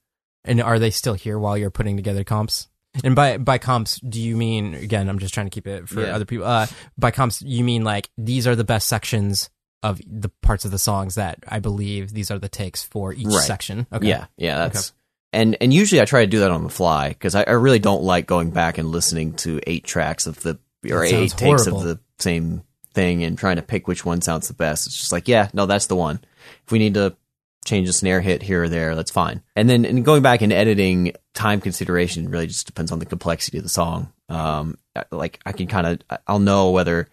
[0.45, 2.67] and are they still here while you're putting together comps?
[3.03, 5.09] And by by comps, do you mean again?
[5.09, 6.15] I'm just trying to keep it for Yeah.
[6.15, 6.45] other people.
[6.45, 6.67] Uh,
[6.97, 9.49] by comps, you mean like these are the best sections
[9.83, 13.27] of the parts of the songs that I believe these are the takes for each
[13.27, 13.45] Right.
[13.45, 13.85] section.
[13.93, 14.07] Okay.
[14.07, 14.93] Yeah, yeah, that's
[15.33, 17.79] and and usually I try to do that on the fly because I, I really
[17.79, 20.59] don't like going back and listening to eight tracks of the
[20.91, 21.81] or That eight takes horrible.
[21.81, 22.63] of the same
[22.93, 24.87] thing and trying to pick which one sounds the best.
[24.87, 26.19] It's just like, yeah, no, that's the one.
[26.65, 27.15] If we need to
[27.65, 29.43] change a snare hit here or there, that's fine.
[29.55, 33.57] And then and going back and editing, time consideration really just depends on the complexity
[33.57, 34.11] of the song.
[34.29, 34.77] Um,
[35.11, 37.09] like I can kind of I'll know whether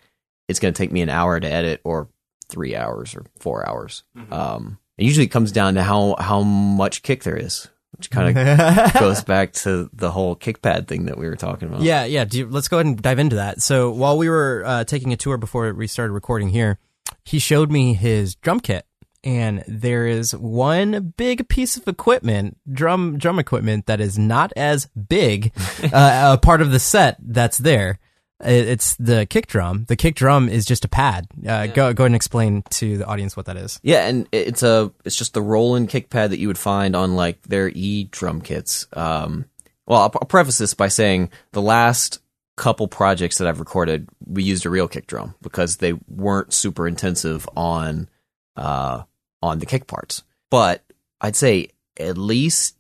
[0.49, 2.09] it's going to take me an hour to edit or
[2.49, 4.05] three hours or four hours.
[4.31, 7.69] Um, it usually comes down to how how much kick there is,
[8.05, 11.69] which kind of goes back to the whole kick pad thing that we were talking
[11.69, 11.83] about.
[11.83, 12.25] Yeah, yeah.
[12.31, 13.63] You, let's go ahead and dive into that.
[13.63, 16.79] So while we were uh, taking a tour before we started recording here,
[17.25, 18.87] he showed me his drum kit,
[19.23, 24.87] and there is one big piece of equipment, drum drum equipment that is not as
[24.87, 25.53] big,
[25.93, 27.99] uh, a part of the set that's there.
[28.43, 29.85] It- It's the kick drum.
[29.89, 31.27] The kick drum is just a pad.
[31.47, 33.79] Uh, Go go ahead and explain to the audience what that is.
[33.83, 37.15] Yeah, and it's a it's just the Roland kick pad that you would find on
[37.17, 38.87] like their E drum kits.
[38.93, 39.45] Um,
[39.87, 42.21] well, I'll, I'll preface this by saying the last
[42.57, 46.87] couple projects that I've recorded, we used a real kick drum because they weren't super
[46.89, 48.09] intensive on
[48.57, 49.03] uh,
[49.43, 50.23] on the kick parts.
[50.51, 50.83] But
[51.21, 51.69] I'd say
[51.99, 52.77] at least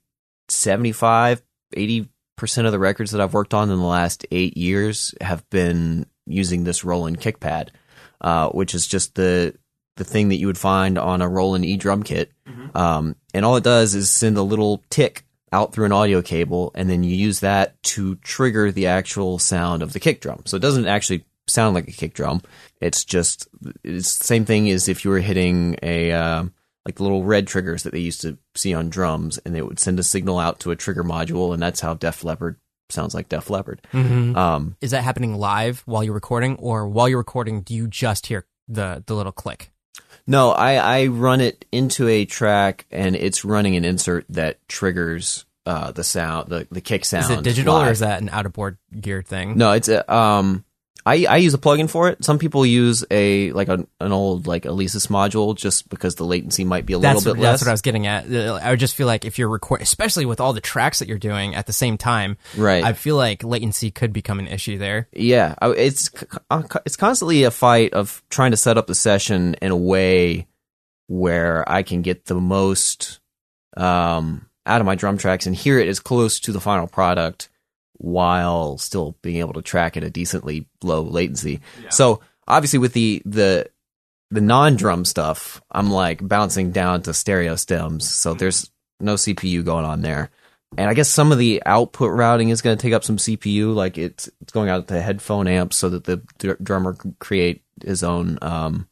[0.48, 1.42] 75,
[1.74, 5.48] 80 percent of the records that I've worked on in the last eight years have
[5.50, 7.72] been using this Roland kick pad,
[8.20, 9.54] uh, which is just the
[9.96, 12.32] the thing that you would find on a Roland E drum kit.
[12.74, 16.72] Um, and all it does is send a little tick out through an audio cable,
[16.74, 20.42] and then you use that to trigger the actual sound of the kick drum.
[20.46, 22.42] So it doesn't actually sound like a kick drum.
[22.80, 23.48] It's just
[23.84, 26.53] it's the same thing as if you were hitting a um,
[26.84, 29.78] like the little red triggers that they used to see on drums, and they would
[29.78, 32.56] send a signal out to a trigger module, and that's how Def Leppard
[32.90, 33.80] sounds like Def Leppard.
[33.92, 38.26] Um, Is that happening live while you're recording, or while you're recording, do you just
[38.26, 39.70] hear the the little click?
[40.26, 45.44] No, I, I run it into a track and it's running an insert that triggers
[45.66, 47.24] uh, the sound, the, the kick sound.
[47.24, 49.58] Is it digital or is that an out of board gear thing?
[49.58, 50.64] No, it's a, um,
[51.06, 52.24] I, I use a plugin for it.
[52.24, 56.64] Some people use a like a, an old like Alesis module just because the latency
[56.64, 57.60] might be a That's little bit that's less.
[57.60, 58.62] That's what I was getting at.
[58.62, 61.18] I would just feel like if you're recording, especially with all the tracks that you're
[61.18, 62.82] doing at the same time, Right.
[62.82, 65.08] I feel like latency could become an issue there.
[65.12, 66.10] Yeah, it's
[66.50, 70.46] uh, it's constantly a fight of trying to set up the session in a way
[71.06, 73.20] where I can get the most
[73.76, 77.50] um, out of my drum tracks and hear it as close to the final product
[77.98, 81.61] while still being able to track at a decently low latency.
[81.90, 83.70] So obviously with the the
[84.30, 89.85] the non-drum stuff, I'm like bouncing down to stereo stems, so there's no CPU going
[89.85, 90.30] on there.
[90.76, 93.74] and I guess some of the output routing is going to take up some CPU.
[93.74, 97.62] Like it's it's going out to headphone amps so that the dr- drummer can create
[97.85, 98.88] his own um,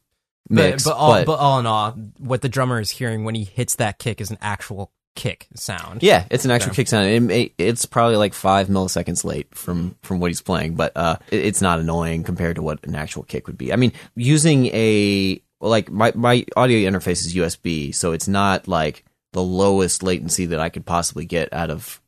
[0.49, 0.83] mix.
[0.83, 3.75] But, but, all, but all in all, what the drummer is hearing when he hits
[3.75, 6.01] that kick is an actual kick sound.
[6.03, 7.07] yeah, it's an actual kick sound.
[7.07, 11.17] It, may- it's probably like five milliseconds late from from what he's playing, but uh,
[11.31, 13.71] it, it's not annoying compared to what an actual kick would be.
[13.73, 19.05] I mean, using a like my my audio interface is USB, so it's not like
[19.33, 21.99] the lowest latency that I could possibly get out of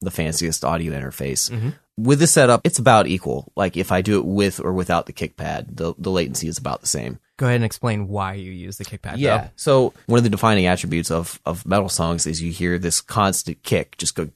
[0.00, 1.50] the fanciest audio interface.
[1.50, 1.74] Mhm.
[1.98, 3.52] With this setup, it's about equal.
[3.56, 6.56] Like if I do it with or without the kick pad, the the latency is
[6.56, 9.18] about the same go ahead and explain why you use the kick pad.
[9.18, 9.38] Yeah.
[9.38, 9.50] Though.
[9.56, 13.62] So one of the defining attributes of of metal songs is you hear this constant
[13.62, 14.28] kick, just go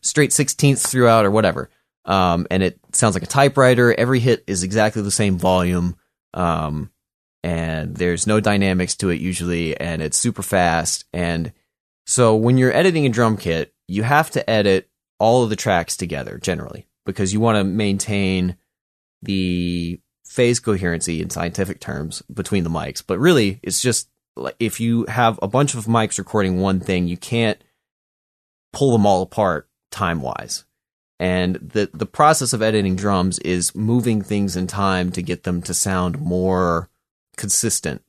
[0.00, 1.68] straight sixteenths throughout or whatever,
[2.04, 3.92] um, and it sounds like a typewriter.
[3.92, 5.96] Every hit is exactly the same volume,
[6.32, 6.92] um,
[7.42, 11.06] and there's no dynamics to it usually, and it's super fast.
[11.12, 11.52] And
[12.06, 15.96] so when you're editing a drum kit, you have to edit all of the tracks
[15.96, 18.56] together generally because you want to maintain
[19.22, 23.02] the phase coherency in scientific terms between the mics.
[23.04, 24.08] But really, it's just
[24.60, 27.62] if you have a bunch of mics recording one thing, you can't
[28.72, 30.64] pull them all apart time wise.
[31.18, 35.62] And the the process of editing drums is moving things in time to get them
[35.62, 36.88] to sound more
[37.36, 38.02] consistent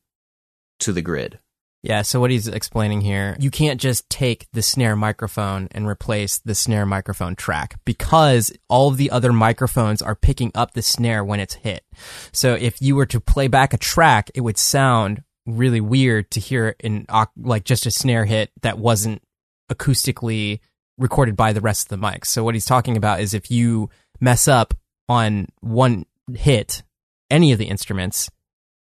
[0.80, 1.40] to the grid.
[1.84, 6.38] Yeah, so what he's explaining here, you can't just take the snare microphone and replace
[6.38, 11.24] the snare microphone track because all of the other microphones are picking up the snare
[11.24, 11.84] when it's hit.
[12.32, 16.40] So if you were to play back a track, it would sound really weird to
[16.40, 19.24] hear in like just a snare hit that wasn't
[19.72, 20.60] acoustically
[21.00, 22.28] recorded by the rest of the mics.
[22.28, 23.90] So what he's talking about is if you
[24.20, 24.76] mess up
[25.10, 26.84] on one hit,
[27.32, 28.30] any of the instruments,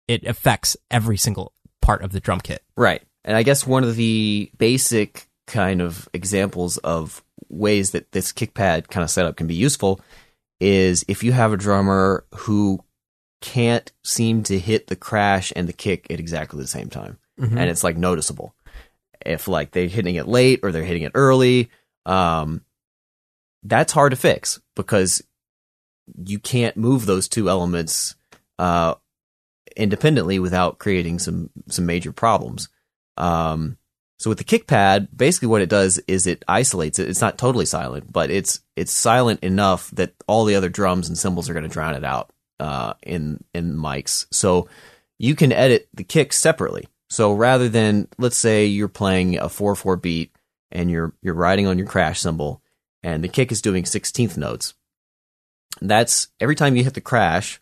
[0.09, 1.53] it affects every single
[1.87, 2.63] part of the drum kit.
[2.77, 3.03] Right.
[3.25, 8.55] And I guess one of the basic kind of examples of ways that this kick
[8.55, 10.01] pad kind of setup can be useful
[10.61, 12.83] is if you have a drummer who
[13.41, 17.19] can't seem to hit the crash and the kick at exactly the same time.
[17.39, 17.57] Mhm.
[17.57, 18.55] And it's like noticeable.
[19.25, 21.71] If like they're hitting it late or they're hitting it early,
[22.05, 22.63] um,
[23.63, 25.23] that's hard to fix because
[26.25, 28.15] you can't move those two elements
[28.59, 28.95] uh,
[29.77, 32.69] independently without creating some some major problems.
[33.17, 33.79] Um,
[34.19, 37.09] so with the kick pad, basically what it does is it isolates it.
[37.09, 41.19] It's not totally silent, but it's it's silent enough that all the other drums and
[41.19, 44.27] cymbals are going to drown it out uh, in in mics.
[44.31, 44.69] So
[45.19, 46.89] you can edit the kicks separately.
[47.11, 50.35] So rather than let's say you're playing a four four beat
[50.73, 52.63] and you're you're riding on your crash cymbal
[53.03, 54.75] and the kick is doing sixteenth notes.
[55.83, 57.61] That's every time you hit the crash,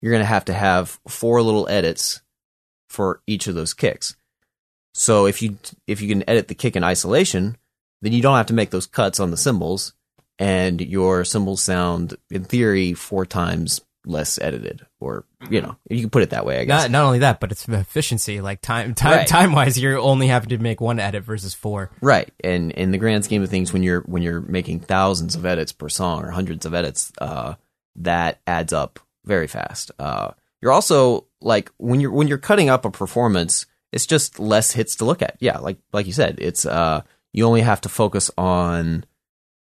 [0.00, 2.20] you're going to have to have four little edits
[2.88, 4.16] for each of those kicks.
[4.94, 7.56] So if you if you can edit the kick in isolation,
[8.02, 9.92] then you don't have to make those cuts on the cymbals,
[10.38, 14.84] and your cymbals sound, in theory, four times less edited.
[14.98, 16.60] Or you know, you can put it that way.
[16.60, 16.82] I guess.
[16.82, 18.40] Not not only that, but it's efficiency.
[18.40, 19.28] Like time time Right.
[19.28, 21.90] time wise, you're only having to make one edit versus four.
[22.00, 25.46] Right, and in the grand scheme of things, when you're when you're making thousands of
[25.46, 27.54] edits per song or hundreds of edits, uh,
[27.96, 29.90] that adds up very fast.
[29.98, 34.72] Uh, you're also like when you're when you're cutting up a performance, it's just less
[34.72, 35.36] hits to look at.
[35.40, 37.02] Yeah, like like you said, it's uh,
[37.32, 39.04] you only have to focus on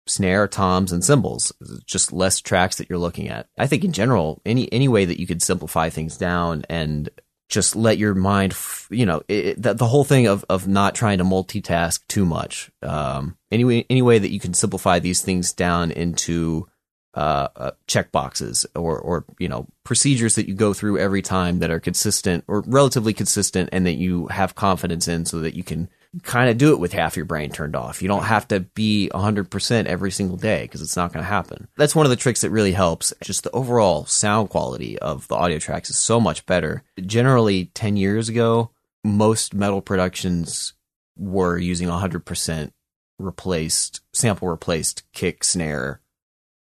[0.07, 1.51] snare, toms, and cymbals.
[1.85, 3.47] Just less tracks that you're looking at.
[3.57, 7.09] I think in general, any any way that you could simplify things down and
[7.49, 10.95] just let your mind, f- you know, it- the, the whole thing of, of not
[10.95, 12.71] trying to multitask too much.
[12.81, 16.69] Um, any way, any way that you can simplify these things down into
[17.13, 21.59] uh, uh, check boxes or, or, you know, procedures that you go through every time
[21.59, 25.63] that are consistent or relatively consistent and that you have confidence in so that you
[25.63, 25.89] can
[26.23, 28.01] kind of do it with half your brain turned off.
[28.01, 31.67] You don't have to be 100% every single day because it's not going to happen.
[31.77, 33.13] That's one of the tricks that really helps.
[33.21, 36.83] Just the overall sound quality of the audio tracks is so much better.
[36.99, 38.71] Generally, 10 years ago,
[39.03, 40.73] most metal productions
[41.17, 42.71] were using 100%
[43.19, 46.00] replaced, sample replaced kick, snare,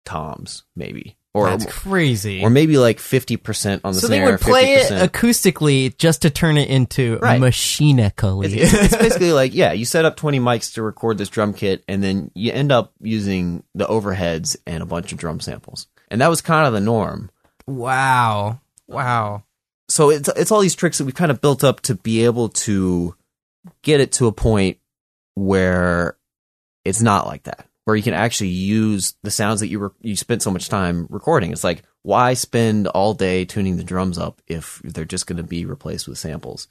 [0.07, 1.17] toms, maybe.
[1.35, 2.43] Or, That's crazy.
[2.43, 5.03] or maybe like 50% on the so they would play 50%.
[5.03, 7.39] it acoustically just to turn it into Right.
[7.39, 8.47] machinically.
[8.47, 11.53] It's, it's, it's basically like, yeah, you set up 20 mics to record this drum
[11.53, 15.89] kit, and then you end up using the overheads and a bunch of drum samples.
[16.09, 17.31] And that was kind of the norm.
[17.67, 19.43] wow, wow.
[19.89, 22.49] So it's it's all these tricks that we've kind of built up to be able
[22.51, 23.15] to
[23.83, 24.79] get it to a point
[25.35, 26.17] where
[26.85, 30.17] it's not like that, where you can actually use the sounds that you were you
[30.17, 31.53] spent so much time recording.
[31.53, 35.45] It's like why spend all day tuning the drums up if they're just going to
[35.45, 36.67] be replaced with samples?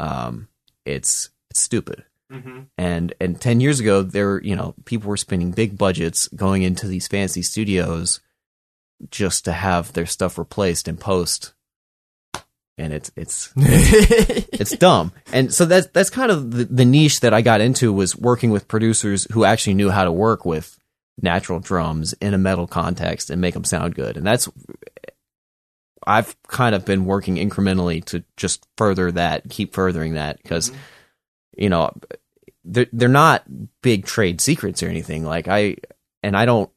[0.00, 0.48] Um,
[0.84, 2.04] it's it's stupid.
[2.76, 6.88] And and ten years ago, there you know people were spending big budgets going into
[6.88, 8.18] these fancy studios
[9.08, 11.54] just to have their stuff replaced in post,
[12.78, 15.12] and it's it's it's dumb.
[15.32, 18.50] And so that's that's kind of the, the niche that I got into was working
[18.50, 20.78] with producers who actually knew how to work with
[21.20, 24.16] natural drums in a metal context and make them sound good.
[24.16, 24.48] And that's
[26.06, 30.78] I've kind of been working incrementally to just further that, keep furthering that because mm-hmm.
[31.62, 31.92] you know
[32.64, 33.44] they're they're not
[33.82, 35.24] big trade secrets or anything.
[35.24, 35.76] Like I
[36.22, 36.70] and I don't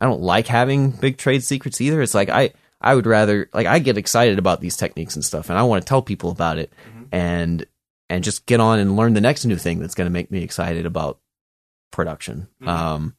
[0.00, 2.00] I don't like having big trade secrets either.
[2.00, 2.52] It's like I
[2.84, 5.82] I would rather like I get excited about these techniques and stuff and I want
[5.82, 6.70] to tell people about it
[7.10, 7.64] and
[8.10, 10.42] and just get on and learn the next new thing that's going to make me
[10.42, 11.18] excited about
[11.90, 12.46] production.
[12.64, 13.16] Um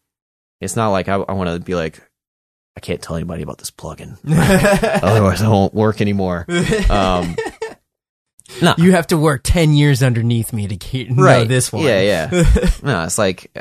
[0.62, 2.00] it's not like I, I want to be like
[2.78, 4.18] I can't tell anybody about this plugin.
[5.04, 6.46] Otherwise it won't work anymore.
[6.88, 7.36] Um
[8.62, 8.76] no.
[8.78, 11.86] you have to work 10 years underneath me to get, know this one.
[11.86, 12.30] Yeah, yeah.
[12.84, 13.52] no, it's like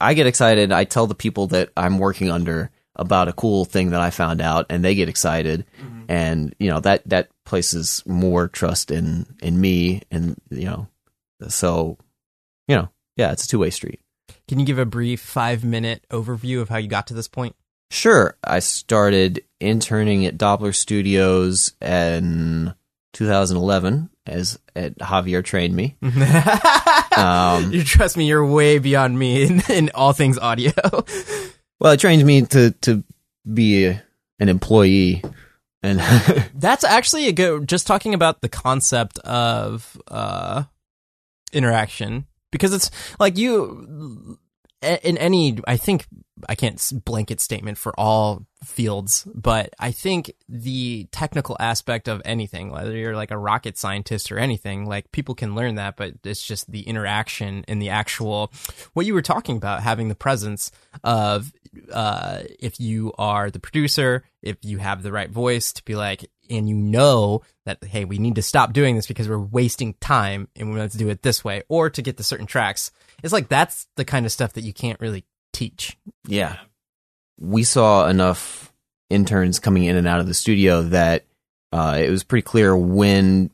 [0.00, 0.72] I get excited.
[0.72, 4.40] I tell the people that I'm working under about a cool thing that I found
[4.40, 5.64] out, and they get excited,
[6.08, 10.88] and you know that that places more trust in in me, and you know,
[11.48, 11.98] so
[12.68, 14.00] you know, yeah, it's a two way street.
[14.48, 17.56] Can you give a brief five minute overview of how you got to this point?
[17.90, 22.74] Sure, I started interning at Doppler Studios in
[23.12, 25.96] 2011 as at Javier trained me.
[27.14, 30.72] Um, you trust me, you're way beyond me in, in all things audio.
[31.82, 33.02] Well, it trained me to to
[33.52, 34.02] be a,
[34.38, 35.20] an employee,
[35.82, 35.98] and
[36.54, 37.68] That's actually a good.
[37.68, 40.62] Just talking about the concept of uh,
[41.52, 44.38] interaction, because it's like you
[44.80, 45.58] in any.
[45.66, 46.06] I think
[46.48, 52.70] I can't blanket statement for all fields, but I think the technical aspect of anything,
[52.70, 56.44] whether you're like a rocket scientist or anything, like people can learn that, but it's
[56.44, 58.52] just the interaction and the actual
[58.94, 60.72] what you were talking about, having the presence
[61.04, 61.52] of
[61.92, 66.30] uh, if you are the producer, if you have the right voice to be like,
[66.50, 70.48] and you know that hey, we need to stop doing this because we're wasting time
[70.56, 72.90] and we want to do it this way, or to get the certain tracks.
[73.22, 75.96] It's like that's the kind of stuff that you can't really teach.
[76.26, 76.58] yeah,
[77.38, 78.72] we saw enough
[79.10, 81.24] interns coming in and out of the studio that
[81.72, 83.50] uh, it was pretty clear when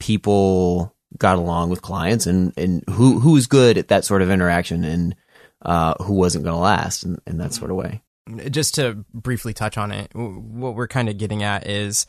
[0.00, 4.30] people got along with clients and and who who was good at that sort of
[4.30, 5.16] interaction and
[5.62, 8.02] uh, who wasn't going to last in, in that sort of way.
[8.50, 12.06] just to briefly touch on it, what we're kind of getting at is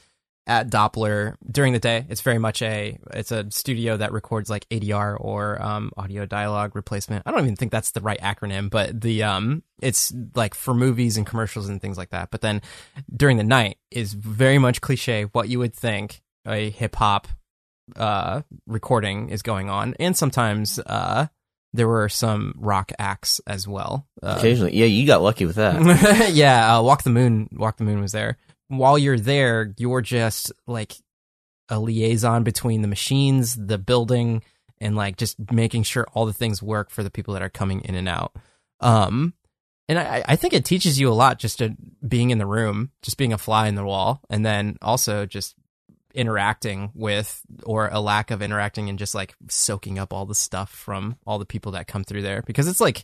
[0.50, 2.06] at Doppler during the day.
[2.10, 6.76] It's very much a it's a studio that records like ADR or um, audio dialogue
[6.76, 7.24] replacement.
[7.26, 11.16] I don't even think that's the right acronym, but the um it's like for movies
[11.18, 12.32] and commercials and things like that.
[12.32, 12.62] But then
[13.16, 17.28] during the night is very much cliche what you would think a hip hop
[17.96, 21.28] uh recording is going on, and sometimes uh
[21.74, 24.08] there were some rock acts as well.
[24.24, 26.32] Uh, Occasionally, yeah, you got lucky with that.
[26.34, 27.48] yeah, uh, Walk the Moon.
[27.52, 28.40] Walk the Moon was there.
[28.70, 30.94] While you're there, you're just like
[31.70, 34.42] a liaison between the machines, the building,
[34.80, 37.82] and like just making sure all the things work for the people that are coming
[37.82, 38.36] in and out.
[38.80, 39.34] Um,
[39.88, 41.76] and I, I think it teaches you a lot just to
[42.08, 45.56] being in the room, just being a fly in the wall, and then also just
[46.16, 50.72] interacting with or a lack of interacting and just like soaking up all the stuff
[50.72, 53.04] from all the people that come through there because it's like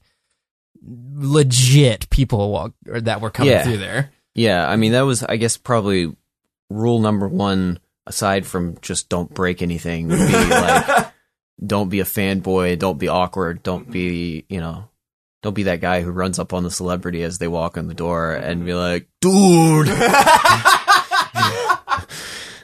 [0.83, 3.63] legit people that were coming Yeah.
[3.63, 4.11] through there.
[4.35, 6.15] Yeah, I mean that was I guess probably
[6.69, 11.11] rule number one aside from just don't break anything would be like
[11.65, 14.89] don't be a fanboy, don't be awkward, don't be, you know,
[15.41, 17.93] don't be that guy who runs up on the celebrity as they walk in the
[17.93, 19.87] door and be like, "Dude."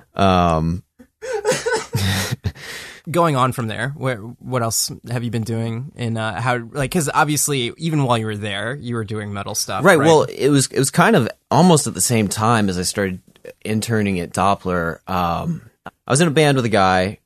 [0.14, 0.84] um
[3.10, 5.92] Going on from there, where what else have you been doing?
[5.96, 9.56] And uh, how like because obviously even while you were there, you were doing metal
[9.56, 12.78] stuff, right, well, it was it was kind of almost at the same time as
[12.78, 13.20] I started
[13.66, 15.00] interning at Doppler.
[15.10, 17.20] Um I was in a band with a guy.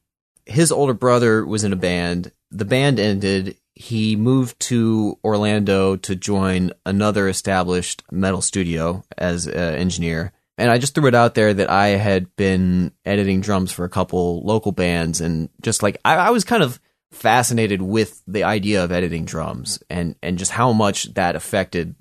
[0.45, 2.31] His older brother was in a band.
[2.51, 3.57] The band ended.
[3.73, 10.31] He moved to Orlando to join another established metal studio as an engineer.
[10.57, 13.89] And I just threw it out there that I had been editing drums for a
[13.89, 16.79] couple local bands and just like I, I was kind of
[17.11, 21.95] fascinated with the idea of editing drums and, and just how much that affected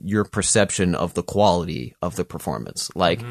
[0.00, 2.90] your perception of the quality of the performance.
[2.94, 3.22] Like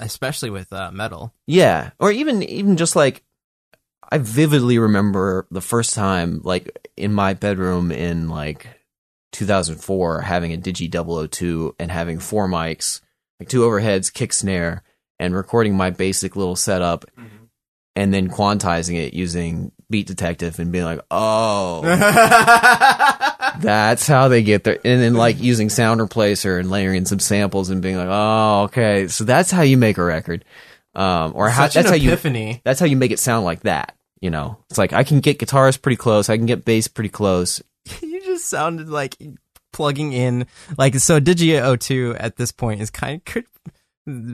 [0.00, 1.32] especially with uh, metal.
[1.46, 3.22] yeah, or even even just like
[4.10, 8.66] I vividly remember the first time like in my bedroom in like
[9.32, 10.90] 2004 having a Digi
[11.30, 13.00] 002 and having four mics,
[13.44, 14.82] like two overheads, kick snare
[15.18, 17.04] and recording my basic little setup
[17.96, 21.82] and then quantizing it using Beat Detective and being like, oh,
[23.60, 24.78] that's how they get there.
[24.84, 29.08] And then like using SoundReplacer and layering in some samples and being like, oh, okay,
[29.08, 30.44] so that's how you make a record,
[30.94, 32.10] um, or how that's how you
[32.64, 33.96] that's how you make it sound like that.
[34.20, 37.10] You know, it's like I can get guitars pretty close, I can get bass pretty
[37.10, 37.62] close.
[38.02, 39.16] you just sounded like
[39.74, 40.46] plugging in
[40.78, 43.44] like so Digio 2 at this point is kind of could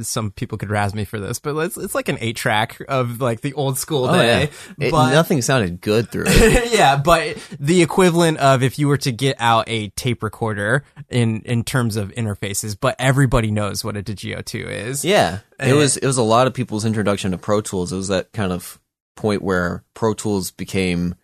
[0.02, 3.20] some people could razz me for this, but it's it's like an eight track of
[3.20, 4.50] like the old school day.
[4.80, 6.72] It, but nothing sounded good through it.
[6.76, 11.42] yeah, but the equivalent of if you were to get out a tape recorder in
[11.42, 15.04] in terms of interfaces, but everybody knows what a Digio 2 is.
[15.04, 15.72] Yeah, it Eh.
[15.74, 17.92] was it was a lot of people's introduction to Pro Tools.
[17.92, 18.80] It was that kind of
[19.14, 21.14] point where Pro Tools became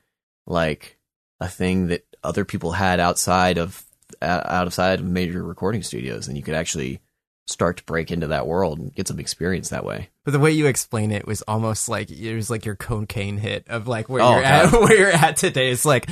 [0.46, 0.98] like
[1.40, 3.84] a thing that other people had outside of
[4.22, 7.00] outside of major recording studios, and you could actually
[7.48, 10.08] start to break into that world and get some experience that way.
[10.24, 13.68] But the way you explain it was almost like it was like your cocaine hit
[13.68, 15.70] of like where Oh, you're at where you're at today.
[15.70, 16.08] It's like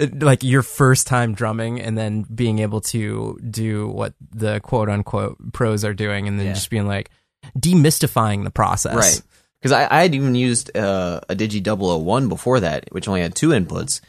[0.00, 4.88] uh, like your first time drumming and then being able to do what the quote
[4.88, 6.52] unquote pros are doing and then Yeah.
[6.54, 7.10] just being like
[7.58, 8.94] demystifying the process.
[8.96, 9.22] Right.
[9.60, 13.34] Because I, I had even used uh, a Digi 001 before that, which only had
[13.34, 14.00] two inputs.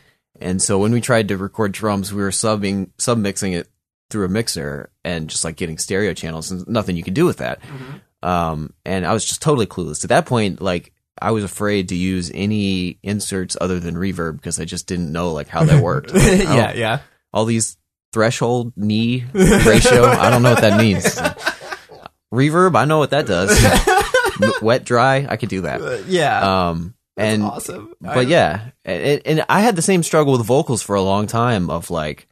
[0.42, 3.68] And so when we tried to record drums, we were subbing, submixing it
[4.10, 7.38] through a mixer and just like getting stereo channels and nothing you could do with
[7.38, 7.60] that.
[8.24, 10.04] Um, and I was just totally clueless.
[10.04, 14.60] At that point, like, I was afraid to use any inserts other than reverb because
[14.60, 16.14] I just didn't know like how that worked.
[16.14, 17.00] Like, yeah, yeah.
[17.34, 17.78] all these
[18.14, 20.06] threshold knee ratio.
[20.06, 21.04] I don't know what that means.
[22.34, 23.52] Reverb, I know what that does.
[24.62, 26.06] Wet, dry, I could do that.
[26.08, 26.70] Yeah.
[26.70, 27.94] Um, and awesome.
[28.02, 31.70] but yeah, and, and I had the same struggle with vocals for a long time.
[31.70, 32.28] Of like,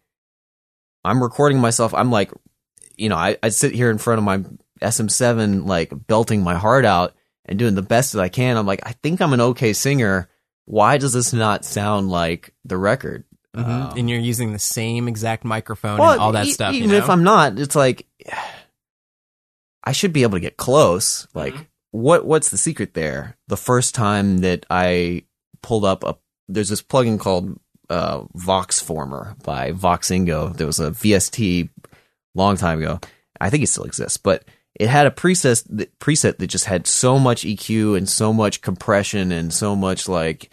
[1.03, 1.93] I'm recording myself.
[1.93, 2.31] I'm like,
[2.95, 4.43] you know, I I sit here in front of my
[4.81, 7.15] SM7, like belting my heart out
[7.45, 8.57] and doing the best that I can.
[8.57, 10.29] I'm like, I think I'm an okay singer.
[10.65, 13.23] Why does this not sound like the record?
[13.55, 13.97] Mhm.
[13.97, 16.75] and you're using the same exact microphone Well, and all that e- stuff.
[16.75, 17.03] Even you know?
[17.03, 18.05] if I'm not, it's like
[19.83, 21.27] I should be able to get close.
[21.33, 21.63] Like, Mm-hmm.
[21.91, 23.37] What what's the secret there?
[23.47, 25.23] The first time that I
[25.61, 26.17] pulled up a
[26.47, 27.59] there's this plugin called
[27.89, 30.55] uh, Voxformer by Voxengo.
[30.55, 31.69] There was a VST
[32.35, 32.99] long time ago.
[33.39, 36.87] I think it still exists, but it had a preset that, preset that just had
[36.87, 40.51] so much EQ and so much compression and so much like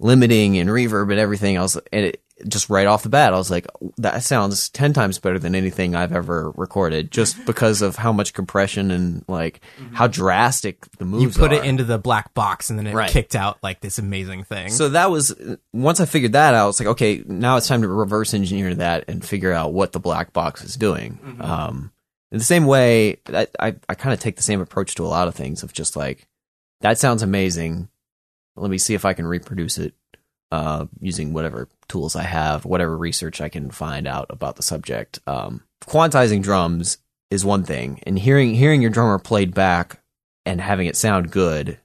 [0.00, 1.56] limiting and reverb and everything.
[1.56, 1.76] else.
[1.92, 3.66] and it just right off the bat, I was like,
[3.96, 8.32] that sounds ten times better than anything I've ever recorded, just because of how much
[8.34, 9.60] compression and like
[9.92, 11.56] how drastic the moves you put are.
[11.56, 13.10] it into the black box and then it Right.
[13.10, 14.70] kicked out like this amazing thing.
[14.70, 15.34] So that was
[15.72, 16.62] once I figured that out.
[16.64, 19.92] I was like okay, now it's time to reverse engineer that and figure out what
[19.92, 21.18] the black box is doing.
[21.40, 21.92] Um,
[22.30, 25.08] in the same way, I I, I kind of take the same approach to a
[25.08, 26.28] lot of things of just like
[26.82, 27.88] that sounds amazing.
[28.54, 29.94] Let me see if I can reproduce it
[30.50, 35.20] uh, using whatever tools I have, whatever research I can find out about the subject.
[35.26, 36.98] Um, quantizing drums
[37.30, 40.00] is one thing, and hearing hearing your drummer played back
[40.46, 41.78] and having it sound good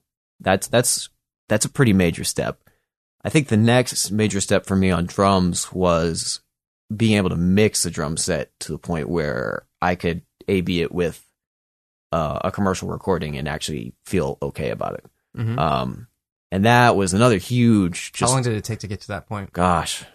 [0.44, 1.10] that's that's
[1.50, 2.60] that's a pretty major step.
[3.24, 6.42] I think the next major step for me on drums was
[6.96, 10.92] being able to mix a drum set to the point where I could A/B it
[10.92, 11.26] with
[12.12, 15.06] uh, a commercial recording and actually feel okay about it.
[15.38, 15.58] Mhm.
[15.58, 16.08] Um,
[16.54, 18.12] and that was another huge.
[18.20, 19.52] How long did it take to get to that point?
[19.54, 20.06] gosh,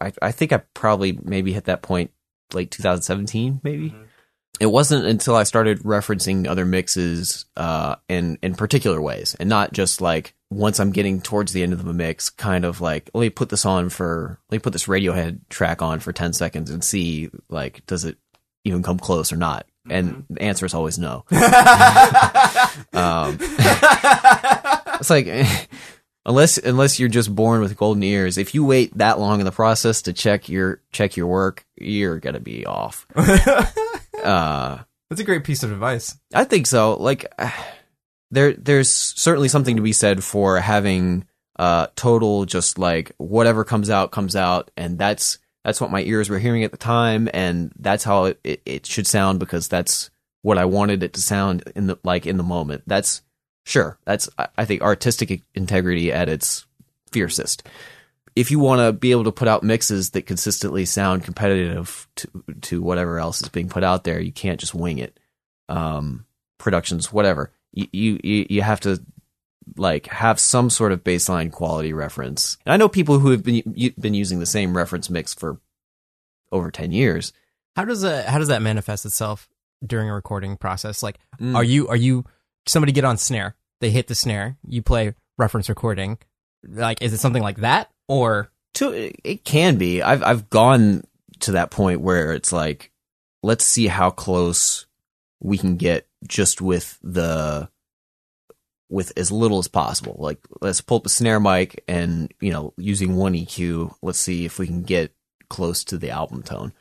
[0.00, 2.12] I I think I probably maybe hit that point
[2.54, 3.92] late 2017, maybe.
[4.60, 9.72] It wasn't until I started referencing other mixes uh, in in particular ways, and not
[9.72, 13.22] just like once I'm getting towards the end of the mix, kind of like let
[13.22, 16.70] me put this on for let me put this Radiohead track on for 10 seconds
[16.70, 18.18] and see like does it
[18.62, 19.66] even come close or not.
[19.88, 21.24] And the answer is always no.
[22.92, 25.28] Um, it's like
[26.24, 29.52] unless unless you're just born with golden ears, if you wait that long in the
[29.52, 33.06] process to check your check your work, you're gonna be off.
[34.22, 34.78] Uh,
[35.10, 36.16] That's a great piece of advice.
[36.34, 36.94] I think so.
[36.96, 37.32] Like
[38.30, 41.26] there there's certainly something to be said for having
[41.58, 46.30] uh total just like whatever comes out comes out and that's that's what my ears
[46.30, 50.10] were hearing at the time and that's how it, it, it should sound because that's
[50.42, 52.84] what I wanted it to sound in the like in the moment.
[52.86, 53.20] That's
[53.64, 53.98] sure.
[54.04, 56.66] That's I- think artistic integrity at its
[57.10, 57.66] fiercest.
[58.36, 62.28] If you want to be able to put out mixes that consistently sound competitive to
[62.60, 65.18] to whatever else is being put out there, you can't just wing it.
[65.68, 66.26] Um,
[66.58, 67.50] productions, whatever.
[67.72, 67.88] You
[68.22, 69.02] you you have to
[69.76, 72.56] like have some sort of baseline quality reference.
[72.64, 73.62] And I know people who have been
[73.98, 75.60] been using the same reference mix for
[76.52, 77.32] over ten years.
[77.74, 79.48] How does that how does that manifest itself
[79.84, 81.02] during a recording process?
[81.02, 81.54] Like Mm.
[81.54, 82.24] are you are you
[82.66, 86.18] somebody get on snare, they hit the snare, you play reference recording.
[86.66, 88.50] Like, is it something like that or?
[88.74, 88.92] To
[89.24, 90.02] it can be.
[90.02, 91.04] I've I've gone
[91.40, 92.90] to that point where it's like,
[93.42, 94.86] let's see how close
[95.40, 97.68] we can get just with the
[98.88, 100.16] with as little as possible.
[100.18, 103.94] Like let's pull up a snare mic and you know using one EQ.
[104.02, 105.14] Let's see if we can get
[105.48, 106.72] close to the album tone.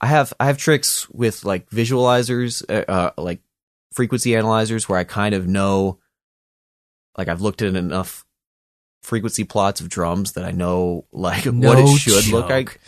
[0.00, 3.40] I have I have tricks with like visualizers, uh, uh, like
[3.92, 5.98] frequency analyzers, where I kind of know,
[7.16, 8.24] like I've looked at enough
[9.02, 12.32] frequency plots of drums that I know like what it should joke.
[12.32, 12.80] look like.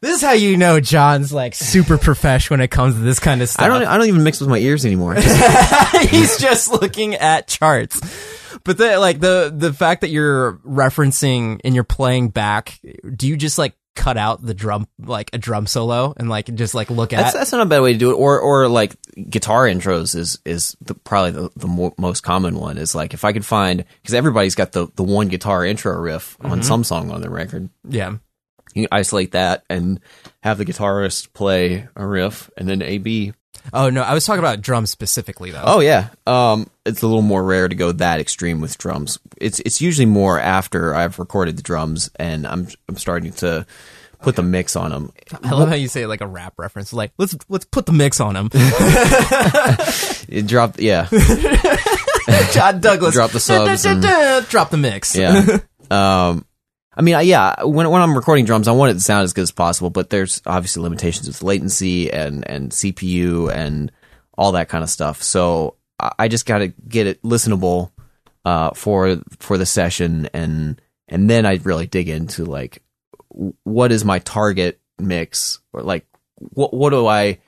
[0.00, 3.42] This is how you know John's like super profesh when it comes to this kind
[3.42, 3.64] of stuff.
[3.64, 5.14] I don't I don't even mix with my ears anymore.
[6.00, 8.00] He's just looking at charts.
[8.64, 12.80] But the like the the fact that you're referencing and you're playing back,
[13.14, 16.74] do you just like cut out the drum like a drum solo and like just
[16.74, 18.14] like look That's at that's not a bad way to do it.
[18.14, 18.94] Or or like
[19.28, 22.78] guitar intros is is the, probably the, the mo- most common one.
[22.78, 26.36] Is like if I could find because everybody's got the the one guitar intro riff
[26.40, 26.62] on mm-hmm.
[26.62, 27.68] some song on the record.
[27.88, 28.16] yeah.
[28.76, 30.00] You isolate that and
[30.42, 33.32] have the guitarist play a riff, and then A B.
[33.72, 35.62] Oh no, I was talking about drums specifically though.
[35.64, 39.18] Oh yeah, um, it's a little more rare to go that extreme with drums.
[39.38, 43.66] It's it's usually more after I've recorded the drums and I'm I'm starting to
[44.20, 45.10] put the mix on them.
[45.42, 46.92] I love how you say like a rap reference.
[46.92, 48.50] Like let's let's put the mix on them.
[48.52, 51.08] It dropped, yeah,
[52.52, 53.14] John Douglas.
[53.14, 54.02] Drop the subs and-
[54.48, 55.16] Drop the mix.
[55.16, 55.58] yeah.
[55.90, 56.44] um,
[56.96, 59.32] I mean, I- yeah, when when I'm recording drums, I want it to sound as
[59.32, 63.92] good as possible, but there's obviously limitations with latency and and CPU and
[64.36, 65.22] all that kind of stuff.
[65.22, 67.90] So I I just got to get it listenable
[68.44, 72.82] uh, for for the session, and and then I really dig into like
[73.64, 76.06] what is my target mix, or like
[76.38, 77.38] what what do I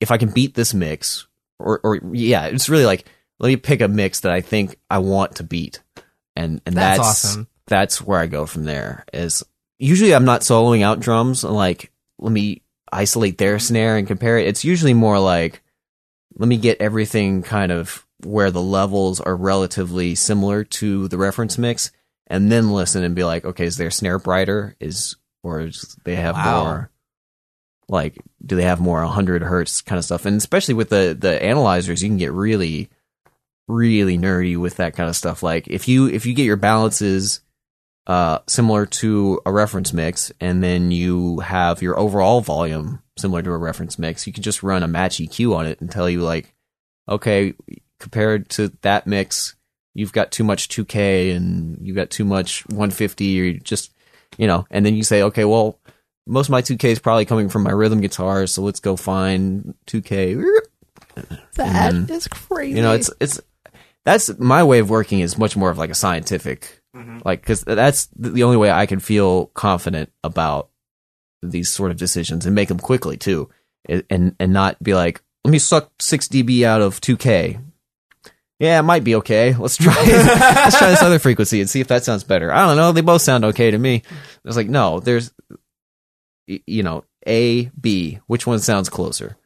[0.00, 1.26] if I can beat this mix,
[1.58, 3.06] or or yeah, it's really like
[3.38, 5.82] let me pick a mix that I think I want to beat,
[6.36, 7.48] and and That's that's, awesome.
[7.70, 9.06] That's where I go from there.
[9.14, 9.42] Is
[9.78, 11.42] usually I'm not soloing out drums.
[11.44, 12.60] Like let me
[12.92, 14.48] isolate their snare and compare it.
[14.48, 15.62] It's usually more like
[16.36, 21.56] let me get everything kind of where the levels are relatively similar to the reference
[21.56, 21.90] mix,
[22.26, 24.76] and then listen and be like, okay, is their snare brighter?
[24.80, 26.64] Is or is they have Wow.
[26.64, 26.90] more?
[27.88, 30.26] Like, do they have more 100 hertz kind of stuff?
[30.26, 32.88] And especially with the the analyzers, you can get really,
[33.68, 35.42] really nerdy with that kind of stuff.
[35.42, 37.40] Like, if you if you get your balances
[38.06, 43.50] uh, similar to a reference mix, and then you have your overall volume similar to
[43.50, 46.20] a reference mix, you can just run a match EQ on it and tell you
[46.20, 46.54] like,
[47.08, 47.54] okay,
[47.98, 49.54] compared to that mix,
[49.94, 53.92] you've got too much 2K and you've got too much 150, or you just,
[54.38, 55.78] you know, and then you say, okay, well,
[56.26, 59.74] most of my 2K is probably coming from my rhythm guitar, so let's go find
[59.86, 60.42] 2K.
[61.56, 62.76] That And is crazy.
[62.76, 63.40] You know, it's it's
[64.04, 66.79] that's my way of working is much more of like a scientific,
[67.24, 70.70] like because that's the only way I can feel confident about
[71.42, 73.48] these sort of decisions and make them quickly too,
[73.88, 77.62] and and, not be like, let me suck six dB out of 2K.
[78.58, 79.54] Yeah, it might be okay.
[79.54, 82.52] Let's try let's try this other frequency and see if that sounds better.
[82.52, 82.92] I don't know.
[82.92, 84.02] They both sound okay to me.
[84.44, 85.32] It's like no, there's
[86.46, 88.18] you know A B.
[88.26, 89.36] Which one sounds closer?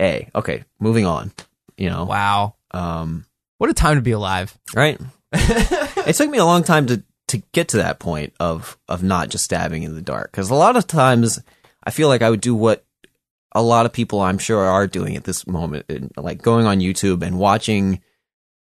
[0.00, 0.30] A.
[0.34, 1.32] Okay, moving on.
[1.76, 2.04] You know.
[2.04, 2.54] wow.
[2.70, 3.26] Um,
[3.58, 4.56] What a time to be alive.
[4.74, 5.00] right.
[6.06, 9.28] it took me a long time to to get to that point of of not
[9.30, 11.40] just stabbing in the dark because a lot of times
[11.82, 12.84] I feel like I would do what
[13.52, 15.86] a lot of people I'm sure are doing at this moment,
[16.16, 18.00] like going on YouTube and watching,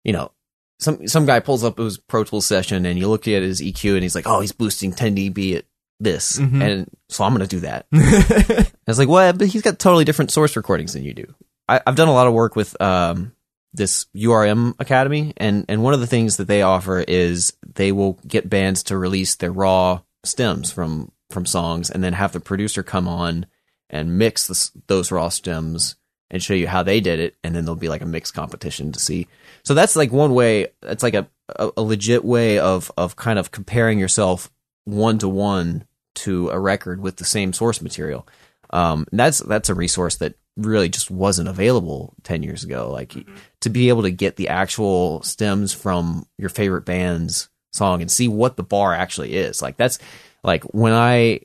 [0.03, 0.31] you know.
[0.79, 3.93] Some some guy pulls up his Pro Tools session and you look at his EQ
[3.93, 5.65] and he's like, "Oh, he's boosting 10 dB at
[6.01, 6.61] this," Mhm.
[6.61, 7.85] and so I'm gonna do that.
[7.93, 11.33] And it's like, well, but he's got totally different source recordings than you do.
[11.69, 13.31] I, I've done a lot of work with um,
[13.75, 18.13] this URM Academy, and and one of the things that they offer is they will
[18.27, 22.83] get bands to release their raw stems from from songs, and then have the producer
[22.83, 23.45] come on
[23.89, 25.95] and mix those raw stems
[26.31, 28.91] and show you how they did it, and then there'll be like a mix competition
[28.91, 29.27] to see.
[29.63, 30.67] So that's like one way.
[30.81, 34.51] That's like a a, a legit way of of kind of comparing yourself
[34.85, 38.27] one to one to a record with the same source material.
[38.69, 42.91] Um, that's that's a resource that really just wasn't available ten years ago.
[42.91, 43.35] Like mm-hmm.
[43.61, 48.27] to be able to get the actual stems from your favorite band's song and see
[48.27, 49.61] what the bar actually is.
[49.61, 49.99] Like that's
[50.43, 51.41] like when I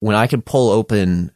[0.00, 1.32] when I can pull open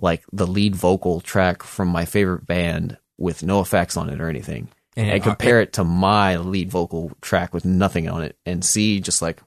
[0.00, 4.28] like the lead vocal track from my favorite band with no effects on it or
[4.28, 8.64] anything and, uh, compare it to my lead vocal track with nothing on it and
[8.64, 9.40] see just like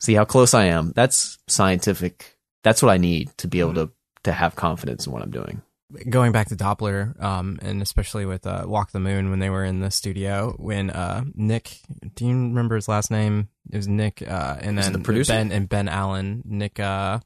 [0.00, 0.92] see how close I am.
[0.94, 2.36] That's scientific.
[2.62, 3.84] That's what I need to be able mm-hmm.
[3.86, 3.92] to
[4.24, 5.62] to have confidence in what I'm doing.
[6.08, 9.64] Going back to Doppler, um, and especially with uh, Walk the Moon when they were
[9.64, 11.78] in the studio, when uh, Nick,
[12.14, 13.48] do you remember his last name?
[13.72, 15.32] it was Nick, uh, and then the producer?
[15.32, 16.42] Ben and Ben Allen.
[16.44, 17.20] Nick, uh,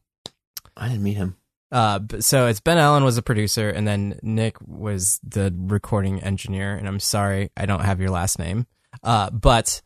[0.76, 1.36] I didn't meet him.
[1.72, 6.74] uh, so it's Ben Allen was the producer, and then Nick was the recording engineer.
[6.74, 8.66] And I'm sorry, I don't have your last name.
[9.02, 9.82] Uh, but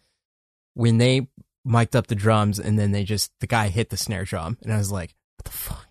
[0.75, 1.29] when they
[1.65, 4.73] mic'd up the drums, and then they just the guy hit the snare drum, and
[4.73, 5.89] I was like, what the fuck?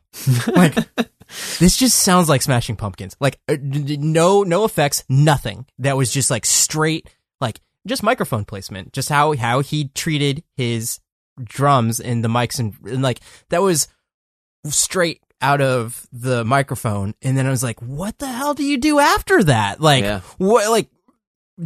[0.55, 0.75] like
[1.59, 3.15] this just sounds like Smashing Pumpkins.
[3.19, 5.65] Like uh, no no effects, nothing.
[5.79, 7.09] That was just like straight
[7.41, 8.93] like just microphone placement.
[8.93, 10.99] Just how how he treated his
[11.43, 13.19] drums and the mics and, and like
[13.49, 13.87] that was
[14.65, 17.13] straight out of the microphone.
[17.21, 19.79] And then I was like, what the hell do you do after that?
[19.79, 20.21] Like Yeah.
[20.37, 20.89] what like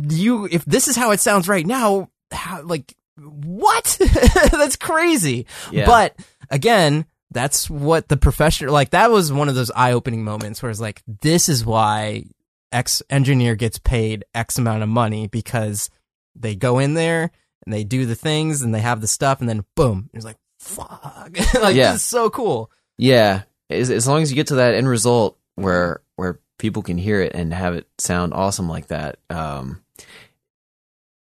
[0.10, 3.98] you if this is how it sounds right now, how like what?
[4.52, 5.46] That's crazy.
[5.72, 5.86] Yeah.
[5.86, 6.16] But
[6.50, 10.82] again, that's what the professional like that was one of those eye-opening moments where it's
[10.82, 12.26] like this is why
[12.72, 15.90] X engineer gets paid X amount of money because
[16.36, 17.32] they go in there
[17.66, 20.38] and they do the things and they have the stuff and then boom, it's like
[20.60, 20.90] fuck.
[21.62, 21.94] like Yeah.
[21.94, 22.70] this is so cool.
[22.98, 26.98] Yeah, as, as long as you get to that end result where where people can
[26.98, 29.18] hear it and have it sound awesome like that.
[29.30, 29.82] Um,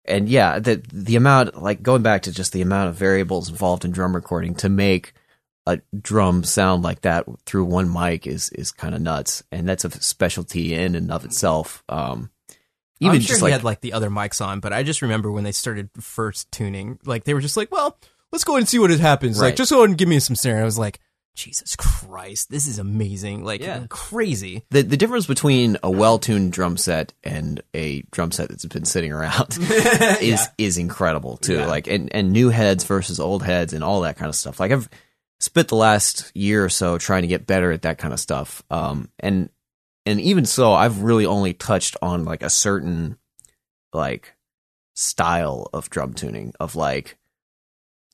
[0.05, 3.83] and yeah, the the amount like going back to just the amount of variables involved
[3.83, 5.13] in drum recording to make
[5.67, 9.85] a drum sound like that through one mic is is kind of nuts, and that's
[9.85, 11.83] a specialty in and of itself.
[11.89, 12.29] Um,
[12.99, 15.01] even I'm sure just he like had like the other mics on, but I just
[15.01, 17.97] remember when they started first tuning, like they were just like, "Well,
[18.31, 20.35] let's go and see what it happens." Like, just go ahead and give me some
[20.35, 20.61] snare.
[20.61, 20.99] I was like,
[21.35, 23.43] "Jesus Christ, this is amazing!
[23.43, 23.85] Like, Yeah.
[23.89, 28.65] crazy." the the difference between a well tuned drum set and a drum set that's
[28.65, 29.57] been sitting around
[30.21, 31.57] is is incredible too.
[31.57, 31.67] Yeah.
[31.67, 34.59] Like and and new heads versus old heads and all that kind of stuff.
[34.59, 34.89] Like I've
[35.39, 38.63] spent the last year or so trying to get better at that kind of stuff.
[38.69, 39.49] Um and
[40.07, 43.17] and even so, I've really only touched on like a certain
[43.91, 44.35] like
[44.95, 47.17] style of drum tuning of like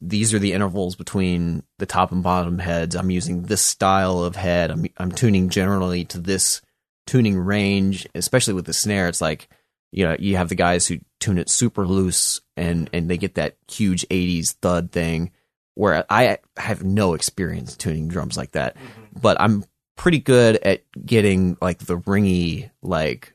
[0.01, 2.95] these are the intervals between the top and bottom heads.
[2.95, 4.71] I'm using this style of head.
[4.71, 6.61] I'm I'm tuning generally to this
[7.05, 9.07] tuning range, especially with the snare.
[9.07, 9.47] It's like
[9.91, 13.35] you know you have the guys who tune it super loose and and they get
[13.35, 15.31] that huge 80s thud thing
[15.75, 19.19] where I have no experience tuning drums like that, mm-hmm.
[19.21, 19.63] but I'm
[19.95, 23.33] pretty good at getting like the ringy like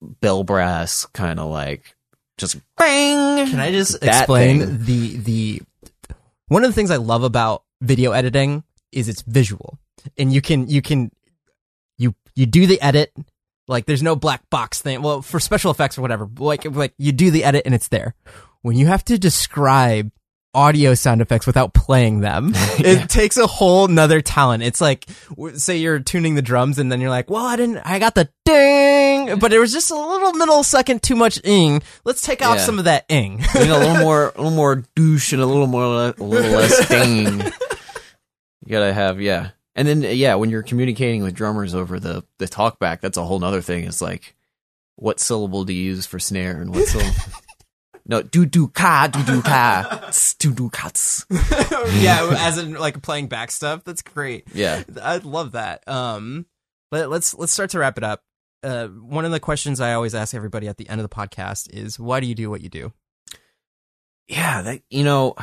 [0.00, 1.96] bell brass kind of like
[2.36, 3.48] just bang.
[3.48, 4.84] Can I just That explain thing.
[4.84, 5.62] the the
[6.48, 9.78] one of the things I love about video editing is it's visual,
[10.16, 11.10] and you can you can
[11.96, 13.12] you you do the edit
[13.66, 15.02] like there's no black box thing.
[15.02, 18.14] Well, for special effects or whatever, like like you do the edit and it's there.
[18.62, 20.10] When you have to describe
[20.58, 24.62] audio sound effects without playing them, it takes a whole nother talent.
[24.62, 25.06] It's like
[25.54, 28.28] say you're tuning the drums and then you're like, well, I didn't, I got the
[28.44, 31.82] ding, but it was just a little millisecond too much ing.
[32.04, 32.64] Let's take off Yeah.
[32.64, 33.40] some of that ing.
[33.58, 36.50] You know, a little more, a little more douche and a little more, a little
[36.52, 37.40] less ding.
[37.40, 39.50] You gotta have, yeah.
[39.74, 43.38] And then, yeah, when you're communicating with drummers over the the talkback, that's a whole
[43.38, 43.84] nother thing.
[43.84, 44.34] It's like,
[44.96, 47.12] what syllable do you use for snare and what syllable?
[48.08, 51.26] No, do do ka, do do ka, do do cuts.
[51.30, 53.84] yeah, as in like playing back stuff.
[53.84, 54.48] That's great.
[54.54, 55.86] Yeah, I love that.
[55.86, 56.46] Um,
[56.90, 58.22] but let's let's start to wrap it up.
[58.62, 61.70] Uh, one of the questions I always ask everybody at the end of the podcast
[61.72, 62.92] is, why do you do what you do?
[64.26, 64.62] yeah.
[64.62, 65.34] That you know,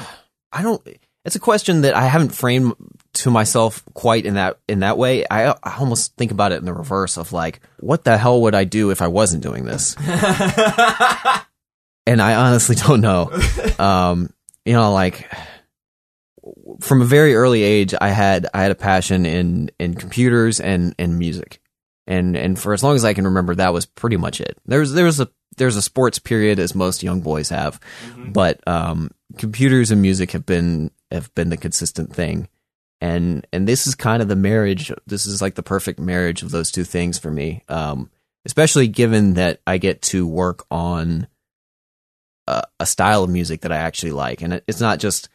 [0.51, 0.81] I don't.
[1.23, 2.73] It's a question that I haven't framed
[3.13, 5.25] to myself quite in that in that way.
[5.29, 8.53] I, I almost think about it in the reverse of like, what the hell would
[8.55, 9.95] I do if I wasn't doing this?
[12.07, 13.31] and I honestly don't know.
[13.79, 14.29] Um,
[14.65, 15.29] you know, like
[16.81, 20.95] from a very early age, I had I had a passion in in computers and
[20.99, 21.61] and music,
[22.07, 24.57] and and for as long as I can remember, that was pretty much it.
[24.65, 27.79] There's there's a there's a sports period as most young boys have,
[28.17, 32.47] but um, computers and music have been have been the consistent thing.
[33.01, 34.91] And and this is kind of the marriage.
[35.05, 37.61] This is like the perfect marriage of those two things for me.
[37.69, 38.09] Um,
[38.45, 41.27] especially given that I get to work on
[42.47, 45.29] a, a style of music that I actually like, and it, it's not just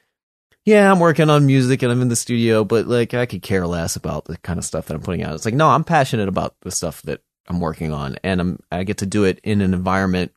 [0.67, 3.67] yeah, I'm working on music and I'm in the studio, but like I could care
[3.67, 5.35] less about the kind of stuff that I'm putting out.
[5.35, 8.85] It's like no, I'm passionate about the stuff that I'm working on, and I'm I
[8.85, 10.33] get to do it in an environment.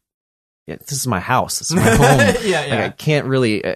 [0.65, 1.59] Yeah, this is my house.
[1.59, 2.36] This is my home.
[2.45, 3.63] yeah, Like I can't really.
[3.65, 3.76] uh,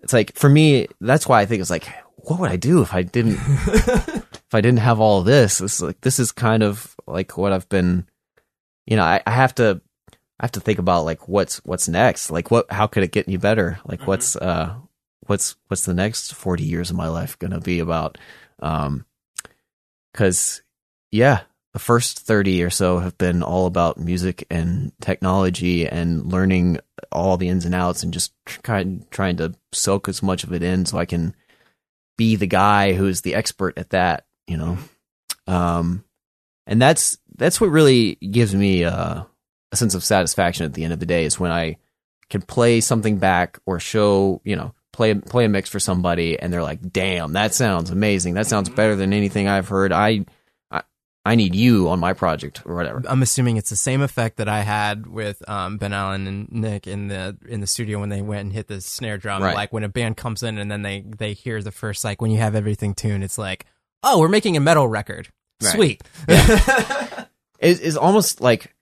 [0.00, 2.92] It's like for me, that's why I think it's like, what would I do if
[2.92, 5.60] I didn't if I didn't have all this?
[5.62, 8.06] It's like this is kind of like what I've been.
[8.86, 9.80] You know, I, I have to
[10.42, 12.28] I have to think about like what's what's next.
[12.30, 13.78] Like what how could it get any better?
[13.84, 14.74] Like what's uh
[15.26, 18.18] what's what's the next forty years of my life gonna be about?
[18.60, 19.06] Um,
[20.12, 20.62] because
[21.12, 26.78] yeah, the first 30 or so have been all about music and technology and learning
[27.12, 30.64] all the ins and outs and just trying trying to soak as much of it
[30.64, 31.36] in so I can
[32.18, 34.76] be the guy who's the expert at that, you know.
[35.46, 36.04] Um,
[36.66, 39.22] and that's that's what really gives me uh,
[39.72, 41.78] a sense of satisfaction at the end of the day is when I
[42.28, 46.52] can play something back or show, you know, play play a mix for somebody and
[46.52, 48.34] they're like, "Damn, that sounds amazing.
[48.34, 50.26] That sounds better than anything I've heard." I
[50.70, 50.82] I,
[51.24, 53.02] I need you on my project or whatever.
[53.08, 56.86] I'm assuming it's the same effect that I had with um, Ben Allen and Nick
[56.86, 59.42] in the in the studio when they went and hit the snare drum.
[59.42, 59.54] Right.
[59.54, 62.30] Like when a band comes in and then they they hear the first like when
[62.30, 63.64] you have everything tuned, it's like,
[64.02, 65.28] oh, we're making a metal record.
[65.62, 65.72] Right.
[65.72, 66.02] Sweet.
[67.62, 68.74] It is almost like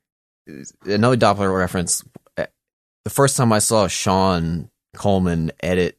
[0.84, 2.05] another Doppler reference.
[2.36, 5.99] The first time I saw Sean Coleman edit,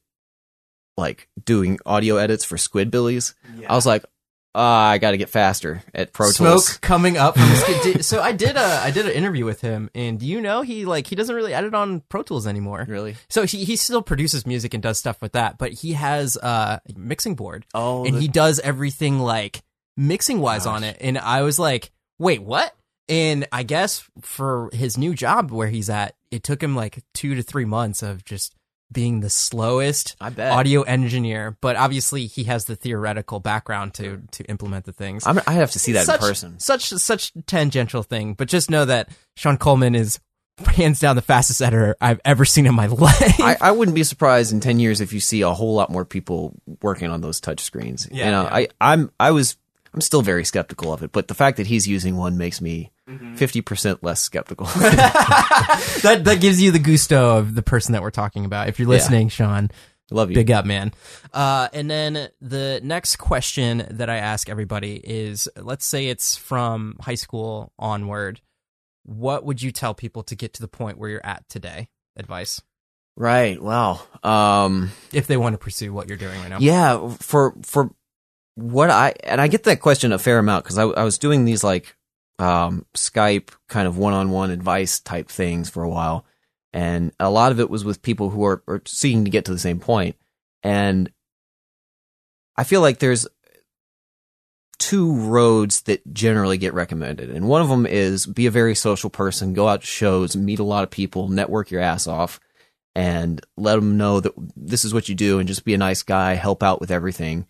[0.97, 3.33] like doing audio edits for Squidbillies,
[3.67, 4.05] I was like,
[4.53, 6.67] ah, I got to get faster at Pro Tools.
[6.67, 10.19] Smoke coming up from so I did a I did an interview with him and
[10.19, 12.85] do you know he like he doesn't really edit on Pro Tools anymore.
[12.87, 13.15] Really?
[13.29, 16.79] So he he still produces music and does stuff with that, but he has uh,
[16.87, 19.63] a mixing board Oh, and he does everything like
[19.97, 20.97] mixing wise on it.
[21.01, 22.75] And I was like, wait, what?
[23.11, 27.35] And I guess for his new job where he's at, it took him like two
[27.35, 28.55] to three months of just
[28.89, 31.57] being the slowest audio engineer.
[31.59, 35.27] But obviously, he has the theoretical background to to implement the things.
[35.27, 36.59] I'm, I have to see that such, in person.
[36.59, 40.17] Such such tangential thing, but just know that Sean Coleman is
[40.65, 43.41] hands down the fastest editor I've ever seen in my life.
[43.41, 46.05] I, I wouldn't be surprised in ten years if you see a whole lot more
[46.05, 48.07] people working on those touch screens.
[48.09, 48.55] Yeah, you know, yeah.
[48.55, 49.57] I I'm I was
[49.93, 52.91] I'm still very skeptical of it, but the fact that he's using one makes me
[53.09, 53.35] Mm-hmm.
[53.35, 54.65] 50 percent less skeptical.
[54.77, 58.69] that that gives you the gusto of the person that we're talking about.
[58.69, 58.95] If you're Yeah.
[58.95, 59.69] listening, Sean,
[60.11, 60.35] Love you.
[60.35, 60.93] big up, man.
[61.33, 66.95] Uh, and then the next question that I ask everybody is: Let's say it's from
[67.01, 68.39] high school onward.
[69.03, 71.89] What would you tell people to get to the point where you're at today?
[72.15, 72.61] Advice
[73.17, 73.61] Right.
[73.61, 74.01] Wow.
[74.23, 74.91] Um.
[75.11, 76.59] if they want to pursue what you're doing right now.
[76.59, 77.09] Yeah.
[77.19, 77.89] For for
[78.55, 81.45] what I and I get that question a fair amount because I I was doing
[81.45, 81.95] these like
[82.39, 86.25] um Skype kind of one on one advice type things for a while,
[86.73, 89.53] and a lot of it was with people who are, are seeking to get to
[89.53, 90.15] the same point,
[90.63, 91.11] and
[92.57, 93.27] I feel like there's
[94.81, 97.29] two roads that generally get recommended.
[97.29, 100.57] And one of them is be a very social person, go out to shows, meet
[100.57, 102.39] a lot of people, network your ass off,
[102.95, 106.01] and let them know that this is what you do and just be a nice
[106.01, 107.45] guy, help out with everything.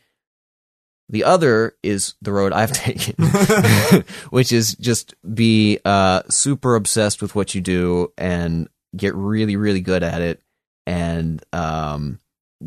[1.12, 3.16] The other is the road I've taken,
[4.32, 9.82] which is just be uh, super obsessed with what you do and get really, really
[9.82, 10.42] good at it
[10.88, 12.20] and um,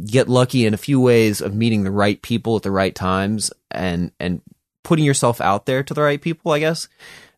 [0.07, 3.51] get lucky in a few ways of meeting the right people at the right times
[3.71, 4.43] and and
[4.83, 6.89] putting yourself out there to the right people i guess.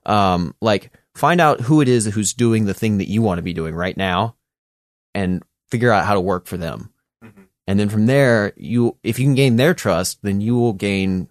[0.05, 3.43] Um like find out who it is who's doing the thing that you want to
[3.43, 4.37] be doing right now
[5.15, 6.93] and figure out how to work for them
[7.67, 11.29] and then from there you if you can gain their trust then you will gain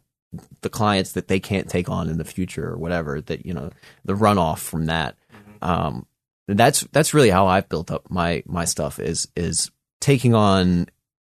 [0.61, 3.69] the clients that they can't take on in the future or whatever that you know
[4.03, 5.15] the runoff from that.
[5.61, 6.05] Um,
[6.47, 9.71] that's that's really how I've built up my my stuff is is
[10.01, 10.87] taking on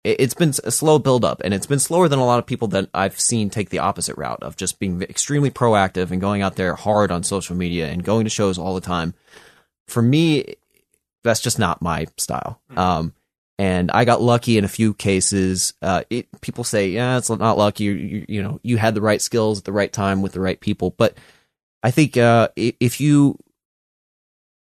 [0.04, 2.46] it- it's been a slow build up and it's been slower than a lot of
[2.46, 6.42] people that I've seen take the opposite route of just being extremely proactive and going
[6.42, 9.14] out there hard on social media and going to shows all the time.
[9.88, 10.54] For me,
[11.24, 12.60] that's just not my style.
[12.76, 13.14] Um,
[13.62, 15.74] and I got lucky in a few cases.
[15.80, 17.84] Uh, it, people say, yeah, it's not lucky.
[17.84, 20.40] You, you, you know, you had the right skills at the right time with the
[20.40, 20.90] right people.
[20.90, 21.16] But
[21.80, 23.38] I think, uh, if you,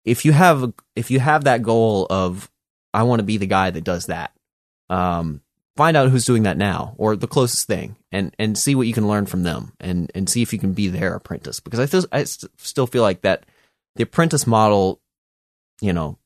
[0.07, 2.51] if you have, if you have that goal of,
[2.95, 4.33] I want to be the guy that does that,
[4.89, 5.43] um,
[5.77, 8.95] find out who's doing that now or the closest thing and, and see what you
[8.95, 11.61] can learn from them and, and see if you can be their apprentice.
[11.61, 13.45] Because I, feel, I st- still feel like that
[13.97, 15.03] the apprentice model,
[15.83, 16.17] you know,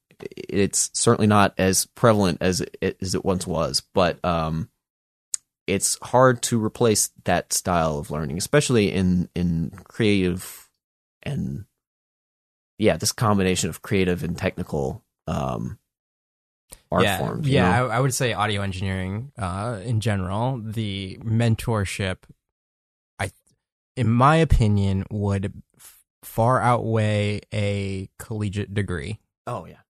[0.49, 4.69] it's certainly not as prevalent as it, as it once was, but um,
[5.67, 10.69] it's hard to replace that style of learning, especially in in creative
[11.23, 11.65] and
[12.79, 15.79] yeah, this combination of creative and technical um,
[16.91, 17.49] art yeah, forms.
[17.49, 17.85] Yeah.
[17.85, 22.19] I, I would say audio engineering uh, in general, the mentorship,
[23.19, 23.31] I,
[23.97, 29.81] in my opinion, would f- far outweigh a collegiate degree oh yeah,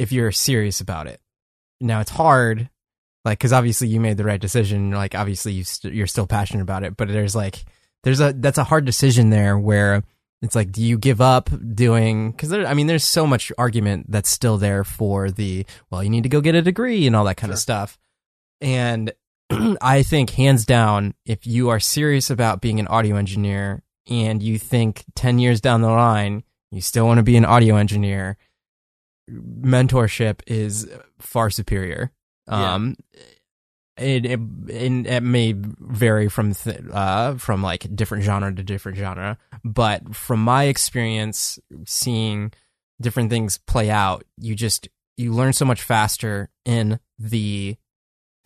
[0.00, 1.20] if you're serious about it.
[1.78, 2.70] Now it's hard,
[3.26, 4.92] like because obviously you made the right decision.
[4.92, 7.64] Like obviously you st- you're still passionate about it, but there's like
[8.02, 10.02] there's a that's a hard decision there where
[10.40, 14.30] it's like do you give up doing because I mean there's so much argument that's
[14.30, 17.36] still there for the well you need to go get a degree and all that
[17.36, 17.98] kind of stuff,
[18.62, 19.12] and
[19.82, 24.58] I think hands down if you are serious about being an audio engineer and you
[24.58, 28.38] think ten years down the line you still want to be an audio engineer
[29.30, 32.12] mentorship is far superior.
[32.48, 32.74] Yeah.
[32.74, 32.96] Um,
[33.96, 38.96] it, it it it may vary from th- uh from like different genre to different
[38.96, 42.52] genre, but from my experience seeing
[43.00, 47.76] different things play out, you just you learn so much faster in the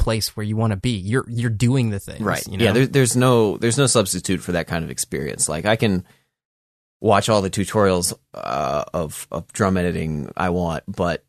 [0.01, 0.91] place where you want to be.
[0.97, 2.65] You're you're doing the things, right You know?
[2.65, 6.05] yeah there, there's no there's no substitute for that kind of experience like i can
[7.01, 11.23] watch all the tutorials uh, of of drum editing i want but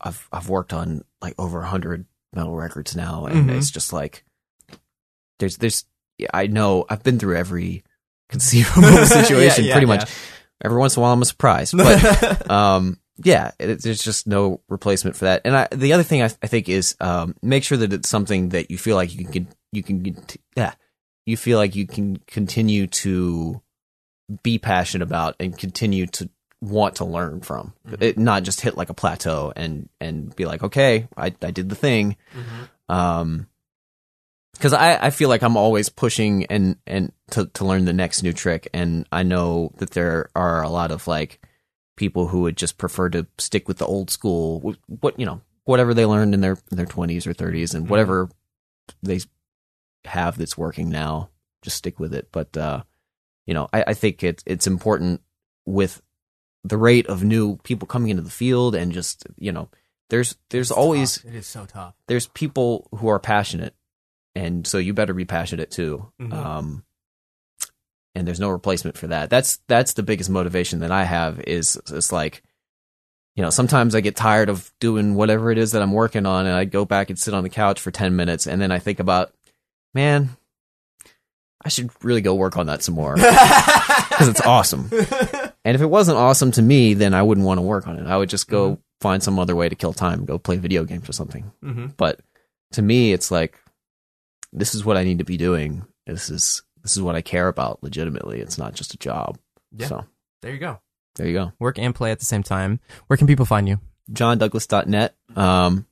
[0.00, 3.56] i've i've worked on like over a 100 metal records now and Mhm.
[3.56, 4.24] it's just like
[5.38, 5.84] there's there's
[6.34, 7.82] i know i've been through every
[8.28, 9.96] conceivable situation yeah, pretty yeah.
[9.96, 10.10] much
[10.62, 14.60] every once in a while i'm a surprise but um yeah it, there's just no
[14.68, 17.78] replacement for that and I, the other thing I, I think is um make sure
[17.78, 20.16] that it's something that you feel like you can you can
[20.56, 20.74] yeah
[21.26, 23.60] you feel like you can continue to
[24.42, 26.28] be passionate about and continue to
[26.60, 27.72] want to learn from.
[28.00, 31.68] It not just hit like a plateau and and be like okay i i did
[31.68, 32.16] the thing.
[32.88, 33.46] Um
[34.60, 38.22] because I, I feel like I'm always pushing and and to to learn the next
[38.22, 41.40] new trick, and I know that there are a lot of like
[41.96, 45.94] people who would just prefer to stick with the old school, what you know, whatever
[45.94, 48.28] they learned in their in their 20s or 30s, and whatever
[49.02, 49.20] they
[50.04, 51.30] have that's working now,
[51.62, 52.28] just stick with it.
[52.30, 52.82] But uh,
[53.46, 55.20] you know, I, I think it's it's important
[55.66, 56.02] with
[56.64, 59.68] the rate of new people coming into the field, and just you know,
[60.10, 61.94] there's there's always it is so tough.
[62.06, 63.74] there's people who are passionate,
[64.34, 66.10] and so you better be passionate too.
[66.20, 66.32] Mhm.
[66.32, 66.84] Um,
[68.14, 69.30] and there's no replacement for that.
[69.30, 72.42] That's that's the biggest motivation that I have is it's like,
[73.36, 76.46] you know, sometimes I get tired of doing whatever it is that I'm working on,
[76.46, 78.80] and I go back and sit on the couch for ten minutes, and then I
[78.80, 79.32] think about,
[79.94, 80.30] man,
[81.64, 84.88] I should really go work on that some more because it's awesome.
[85.64, 88.06] And if it wasn't awesome to me, then I wouldn't want to work on it.
[88.06, 91.08] I would just go find some other way to kill time, go play video games
[91.08, 91.86] or something mm-hmm.
[91.96, 92.20] but
[92.72, 93.58] to me it's like
[94.52, 97.48] this is what i need to be doing this is this is what i care
[97.48, 99.38] about legitimately it's not just a job
[99.72, 99.86] Yeah.
[99.86, 100.04] so
[100.42, 100.80] There you go.
[101.16, 102.78] there you go Work and play at the same time.
[103.06, 103.80] Where can people find you?
[104.12, 105.86] johndouglas.net um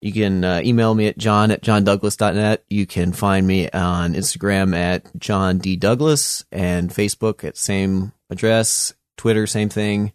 [0.00, 4.74] you can uh, email me at john at johndouglas.net you can find me on instagram
[4.74, 10.12] at john d douglas and facebook at same address twitter same thing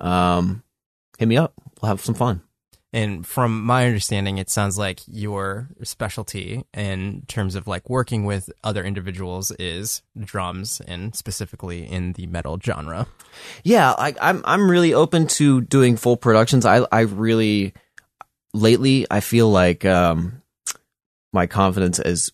[0.00, 0.62] um
[1.18, 2.42] hit me up we'll have some fun
[2.92, 8.48] And from my understanding, it sounds like your specialty in terms of like working with
[8.64, 13.06] other individuals is drums and specifically in the metal genre.
[13.64, 16.64] Yeah, like I'm I'm really open to doing full productions.
[16.64, 17.74] I I really
[18.56, 20.42] lately I feel like um
[21.32, 22.32] my confidence has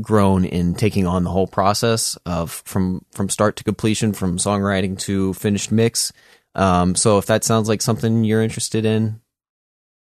[0.00, 4.98] grown in taking on the whole process of from from start to completion from songwriting
[5.00, 6.12] to finished mix.
[6.54, 9.20] Um so if that sounds like something you're interested in,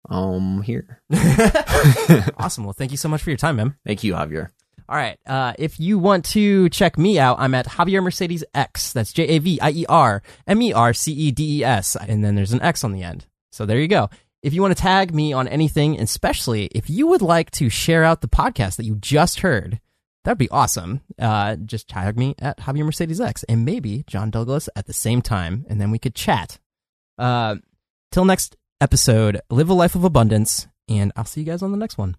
[0.09, 1.03] um here.
[2.39, 2.65] awesome.
[2.65, 3.77] Well, thank you so much for your time, man.
[3.85, 4.51] Thank you, Javier.
[4.89, 5.19] All right.
[5.27, 8.93] Uh, if you want to check me out, I'm at Javier Mercedes X.
[8.93, 11.97] That's J A V I E R M E R C E D E S.
[11.97, 13.27] And then there's an X on the end.
[13.51, 14.11] So there you go.
[14.43, 18.05] If you want to tag me on anything, especially if you would like to share
[18.05, 19.81] out the podcast that you just heard,
[20.25, 21.01] that'd be awesome.
[21.19, 25.23] Uh, just tag me at Javier Mercedes X and maybe John Douglas at the same
[25.23, 26.59] time, and then we could chat.
[27.19, 27.57] Uh,
[28.13, 31.79] till next episode, live a life of abundance, and I'll see you guys on the
[31.79, 32.17] next one.